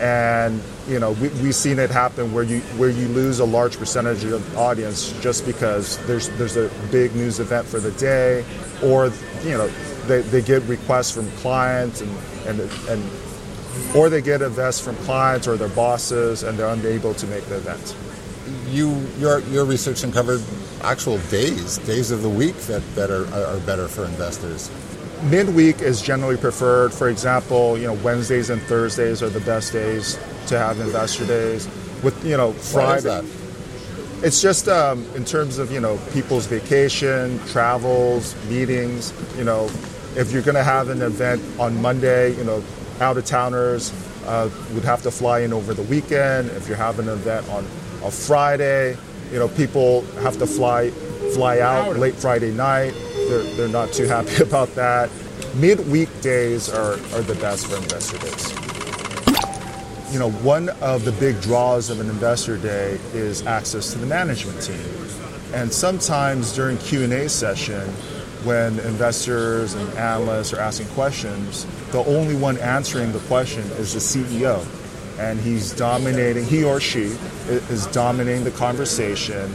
And 0.00 0.60
you 0.88 0.98
know 0.98 1.12
we, 1.12 1.28
we've 1.28 1.54
seen 1.54 1.78
it 1.78 1.90
happen 1.90 2.32
where 2.32 2.42
you 2.42 2.60
where 2.76 2.90
you 2.90 3.06
lose 3.08 3.38
a 3.38 3.44
large 3.44 3.78
percentage 3.78 4.24
of 4.24 4.56
audience 4.56 5.12
just 5.20 5.46
because 5.46 6.04
there's 6.06 6.28
there's 6.30 6.56
a 6.56 6.68
big 6.90 7.14
news 7.14 7.38
event 7.38 7.68
for 7.68 7.78
the 7.78 7.92
day 7.92 8.44
or 8.82 9.12
you 9.44 9.56
know 9.56 9.70
they, 10.06 10.20
they 10.22 10.42
get 10.42 10.62
requests 10.64 11.10
from 11.10 11.30
clients 11.38 12.00
and, 12.00 12.10
and, 12.46 12.60
and 12.88 13.10
or 13.94 14.10
they 14.10 14.20
get 14.20 14.42
events 14.42 14.80
from 14.80 14.96
clients 14.96 15.46
or 15.48 15.56
their 15.56 15.68
bosses 15.70 16.42
and 16.42 16.58
they're 16.58 16.68
unable 16.68 17.14
to 17.14 17.26
make 17.26 17.44
the 17.46 17.56
event. 17.56 17.96
You 18.68 19.06
your 19.18 19.40
your 19.40 19.64
research 19.64 20.02
uncovered 20.02 20.42
actual 20.82 21.18
days, 21.30 21.78
days 21.78 22.10
of 22.10 22.22
the 22.22 22.28
week 22.28 22.56
that, 22.66 22.82
that 22.94 23.10
are, 23.10 23.26
are 23.34 23.60
better 23.60 23.88
for 23.88 24.04
investors. 24.04 24.70
Midweek 25.24 25.80
is 25.80 26.02
generally 26.02 26.36
preferred. 26.36 26.92
For 26.92 27.08
example, 27.08 27.78
you 27.78 27.86
know 27.86 27.94
Wednesdays 27.94 28.50
and 28.50 28.60
Thursdays 28.62 29.22
are 29.22 29.28
the 29.28 29.40
best 29.40 29.72
days 29.72 30.18
to 30.48 30.58
have 30.58 30.80
investor 30.80 31.26
days. 31.26 31.66
With 32.02 32.24
you 32.24 32.36
know 32.36 32.52
Friday, 32.52 33.24
it's 34.22 34.42
just 34.42 34.68
um, 34.68 35.04
in 35.14 35.24
terms 35.24 35.58
of 35.58 35.70
you 35.70 35.80
know 35.80 35.98
people's 36.12 36.46
vacation, 36.46 37.38
travels, 37.46 38.34
meetings. 38.48 39.12
You 39.36 39.44
know, 39.44 39.68
if 40.16 40.32
you're 40.32 40.42
going 40.42 40.56
to 40.56 40.64
have 40.64 40.88
an 40.88 41.02
event 41.02 41.42
on 41.58 41.80
Monday, 41.80 42.36
you 42.36 42.44
know, 42.44 42.62
out 43.00 43.16
of 43.16 43.24
towners 43.24 43.92
uh, 44.26 44.48
would 44.72 44.84
have 44.84 45.02
to 45.02 45.10
fly 45.10 45.40
in 45.40 45.52
over 45.52 45.74
the 45.74 45.82
weekend. 45.82 46.50
If 46.50 46.68
you're 46.68 46.76
having 46.76 47.08
an 47.08 47.14
event 47.14 47.48
on 47.48 47.64
a 48.04 48.10
Friday, 48.10 48.96
you 49.32 49.38
know, 49.38 49.48
people 49.48 50.02
have 50.22 50.38
to 50.38 50.46
fly 50.46 50.90
fly 51.34 51.60
out 51.60 51.96
late 51.96 52.14
Friday 52.14 52.52
night. 52.52 52.92
They're, 53.28 53.42
they're 53.54 53.68
not 53.68 53.92
too 53.92 54.04
happy 54.06 54.42
about 54.42 54.74
that. 54.74 55.10
Midweek 55.54 56.08
days 56.20 56.68
are, 56.68 56.92
are 56.92 57.22
the 57.22 57.36
best 57.40 57.66
for 57.66 57.76
investor 57.76 58.18
days. 58.18 58.52
You 60.12 60.18
know, 60.18 60.30
one 60.42 60.68
of 60.80 61.04
the 61.04 61.12
big 61.12 61.40
draws 61.40 61.88
of 61.88 62.00
an 62.00 62.10
investor 62.10 62.58
day 62.58 62.98
is 63.14 63.46
access 63.46 63.92
to 63.92 63.98
the 63.98 64.06
management 64.06 64.60
team. 64.62 64.76
And 65.54 65.72
sometimes 65.72 66.52
during 66.54 66.76
Q&A 66.78 67.28
session, 67.28 67.90
when 68.44 68.78
investors 68.80 69.74
and 69.74 69.88
analysts 69.94 70.52
are 70.52 70.60
asking 70.60 70.88
questions, 70.88 71.66
the 71.90 72.04
only 72.04 72.34
one 72.34 72.58
answering 72.58 73.12
the 73.12 73.18
question 73.20 73.62
is 73.72 73.94
the 73.94 74.00
CEO. 74.00 74.64
And 75.18 75.38
he's 75.40 75.72
dominating, 75.72 76.44
he 76.44 76.64
or 76.64 76.80
she 76.80 77.14
is 77.46 77.86
dominating 77.88 78.44
the 78.44 78.50
conversation. 78.52 79.54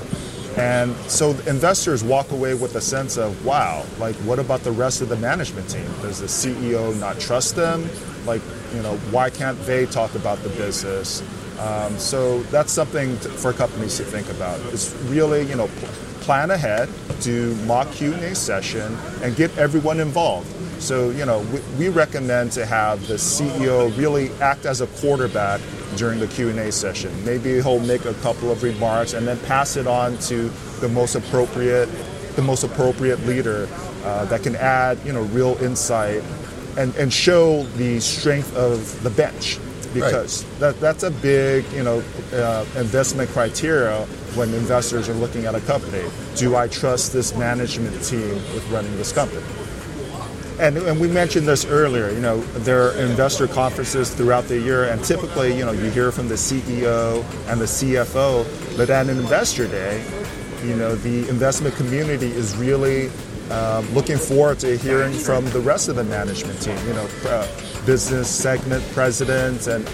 And 0.57 0.95
so 1.09 1.31
investors 1.47 2.03
walk 2.03 2.31
away 2.31 2.53
with 2.55 2.75
a 2.75 2.81
sense 2.81 3.17
of, 3.17 3.45
wow, 3.45 3.85
like 3.99 4.15
what 4.17 4.39
about 4.39 4.61
the 4.61 4.71
rest 4.71 5.01
of 5.01 5.09
the 5.09 5.15
management 5.15 5.69
team? 5.69 5.85
Does 6.01 6.19
the 6.19 6.27
CEO 6.27 6.97
not 6.99 7.19
trust 7.19 7.55
them? 7.55 7.87
Like, 8.25 8.41
you 8.73 8.81
know, 8.81 8.97
why 9.11 9.29
can't 9.29 9.59
they 9.65 9.85
talk 9.85 10.15
about 10.15 10.39
the 10.39 10.49
business? 10.49 11.21
Um, 11.59 11.97
so 11.97 12.41
that's 12.43 12.71
something 12.71 13.17
to, 13.19 13.29
for 13.29 13.53
companies 13.53 13.97
to 13.97 14.03
think 14.03 14.29
about. 14.29 14.59
It's 14.73 14.93
really, 15.05 15.43
you 15.43 15.55
know, 15.55 15.69
plan 16.27 16.51
ahead, 16.51 16.89
do 17.21 17.55
mock 17.65 17.89
Q&A 17.93 18.35
session, 18.35 18.97
and 19.23 19.33
get 19.37 19.57
everyone 19.57 20.01
involved. 20.01 20.51
So, 20.81 21.09
you 21.11 21.25
know, 21.25 21.39
we, 21.53 21.61
we, 21.79 21.87
recommend 21.87 22.51
to 22.51 22.65
have 22.65 23.07
the 23.07 23.13
CEO 23.13 23.97
really 23.97 24.33
act 24.41 24.65
as 24.65 24.81
a 24.81 24.87
quarterback 24.99 25.61
during 25.95 26.19
the 26.19 26.27
Q&A 26.27 26.69
session. 26.73 27.13
Maybe 27.23 27.61
he'll 27.61 27.79
make 27.79 28.03
a 28.03 28.13
couple 28.15 28.51
of 28.51 28.61
remarks 28.61 29.13
and 29.13 29.25
then 29.25 29.39
pass 29.45 29.77
it 29.77 29.87
on 29.87 30.17
to 30.27 30.49
the 30.81 30.89
most 30.89 31.15
appropriate, 31.15 31.87
the 32.35 32.41
most 32.41 32.65
appropriate 32.65 33.21
leader 33.21 33.69
uh, 34.03 34.25
that 34.25 34.43
can 34.43 34.57
add, 34.57 34.99
you 35.05 35.13
know, 35.13 35.21
real 35.31 35.55
insight 35.63 36.21
and, 36.77 36.93
and 36.97 37.13
show 37.13 37.63
the 37.77 38.01
strength 38.01 38.53
of 38.57 39.01
the 39.01 39.11
bench 39.11 39.59
because 39.93 40.43
right. 40.43 40.59
that, 40.59 40.79
that's 40.81 41.03
a 41.03 41.11
big 41.11 41.65
you 41.71 41.81
know 41.81 42.03
uh, 42.33 42.65
investment 42.75 43.29
criteria 43.29 44.05
when 44.37 44.53
investors 44.53 45.09
are 45.09 45.13
looking 45.15 45.45
at 45.45 45.55
a 45.55 45.61
company. 45.61 46.03
Do 46.35 46.55
I 46.55 46.67
trust 46.67 47.11
this 47.11 47.35
management 47.35 48.01
team 48.03 48.35
with 48.53 48.69
running 48.69 48.95
this 48.97 49.11
company? 49.11 49.43
And, 50.59 50.77
and, 50.77 50.99
we 50.99 51.07
mentioned 51.07 51.47
this 51.47 51.65
earlier. 51.65 52.09
You 52.09 52.19
know, 52.19 52.41
there 52.65 52.87
are 52.87 52.91
investor 52.97 53.47
conferences 53.47 54.13
throughout 54.13 54.45
the 54.45 54.59
year, 54.59 54.85
and 54.85 55.03
typically, 55.03 55.55
you 55.55 55.63
know, 55.63 55.71
you 55.71 55.91
hear 55.91 56.11
from 56.11 56.27
the 56.27 56.35
CEO 56.35 57.23
and 57.47 57.61
the 57.61 57.65
CFO. 57.65 58.77
But 58.77 58.89
at 58.89 59.07
an 59.07 59.17
investor 59.17 59.67
day, 59.67 60.03
you 60.63 60.75
know, 60.75 60.95
the 60.95 61.29
investment 61.29 61.75
community 61.75 62.27
is 62.27 62.57
really 62.57 63.11
um, 63.51 63.89
looking 63.93 64.17
forward 64.17 64.59
to 64.59 64.77
hearing 64.77 65.13
from 65.13 65.45
the 65.51 65.59
rest 65.59 65.89
of 65.89 65.95
the 65.95 66.03
management 66.03 66.61
team. 66.61 66.77
You 66.87 66.93
know, 66.93 67.09
uh, 67.25 67.47
business 67.87 68.29
segment 68.29 68.83
presidents 68.91 69.67
and, 69.67 69.87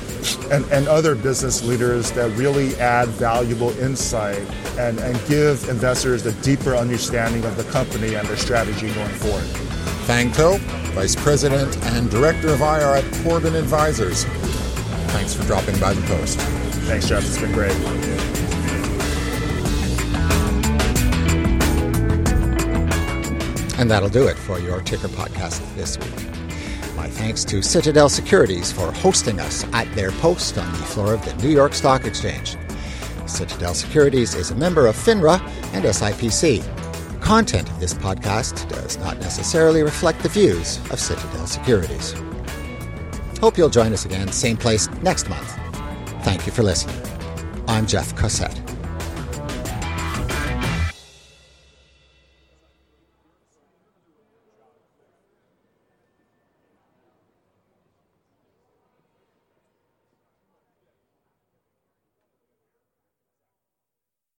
and, 0.51 0.65
and 0.71 0.87
other 0.87 1.13
business 1.13 1.63
leaders 1.63 2.11
that 2.13 2.27
really 2.31 2.75
add 2.77 3.07
valuable 3.09 3.69
insight 3.77 4.41
and, 4.79 4.99
and 4.99 5.15
give 5.27 5.69
investors 5.69 6.25
a 6.25 6.31
deeper 6.41 6.75
understanding 6.75 7.45
of 7.45 7.55
the 7.55 7.63
company 7.65 8.15
and 8.15 8.27
their 8.27 8.35
strategy 8.35 8.91
going 8.95 9.09
forward. 9.09 9.43
Thang 10.07 10.31
To, 10.33 10.57
Vice 10.93 11.15
President 11.15 11.77
and 11.85 12.09
Director 12.09 12.49
of 12.49 12.61
IR 12.61 12.95
at 12.95 13.23
Corbin 13.23 13.55
Advisors. 13.55 14.25
Thanks 15.13 15.35
for 15.35 15.43
dropping 15.43 15.79
by 15.79 15.93
the 15.93 16.01
post. 16.07 16.39
Thanks, 16.87 17.07
Jeff. 17.07 17.23
It's 17.23 17.39
been 17.39 17.51
great. 17.51 18.42
And 23.84 23.91
that'll 23.91 24.08
do 24.08 24.30
it 24.30 24.38
for 24.38 24.62
your 24.62 24.80
Ticker 24.80 25.10
podcast 25.10 25.62
this 25.76 25.98
week. 25.98 26.96
My 26.96 27.10
thanks 27.10 27.43
to 27.43 27.62
Citadel 27.62 28.08
Securities 28.08 28.72
for 28.72 28.89
hosting 28.93 29.41
us 29.41 29.65
at 29.74 29.93
their 29.93 30.12
post 30.12 30.58
on 30.58 30.72
the 30.72 30.78
floor 30.78 31.13
of 31.13 31.26
the 31.26 31.36
New 31.43 31.50
York 31.50 31.74
Stock 31.74 32.06
Exchange. 32.06 32.56
Citadel 33.26 33.74
Securities 33.74 34.36
is 34.36 34.52
a 34.52 34.56
member 34.56 34.88
of 34.88 34.96
FINRA 34.96 35.38
and 35.74 35.84
SIPC. 35.84 36.63
Content 37.19 37.69
of 37.69 37.78
this 37.82 37.93
podcast 37.93 38.69
does 38.69 38.98
not 39.00 39.19
necessarily 39.19 39.84
reflect 39.84 40.24
the 40.24 40.30
views 40.30 40.78
of 40.89 40.98
Citadel 40.98 41.46
Securities. 41.46 42.13
Hope 43.41 43.58
you'll 43.58 43.69
join 43.69 43.91
us 43.91 44.06
again, 44.06 44.30
same 44.30 44.56
place 44.56 44.89
next 45.02 45.28
month. 45.28 45.60
Thank 46.24 46.46
you 46.46 46.54
for 46.54 46.63
listening. 46.63 47.02
I'm 47.67 47.86
Jeff 47.86 48.15
Cossette. 48.15 48.72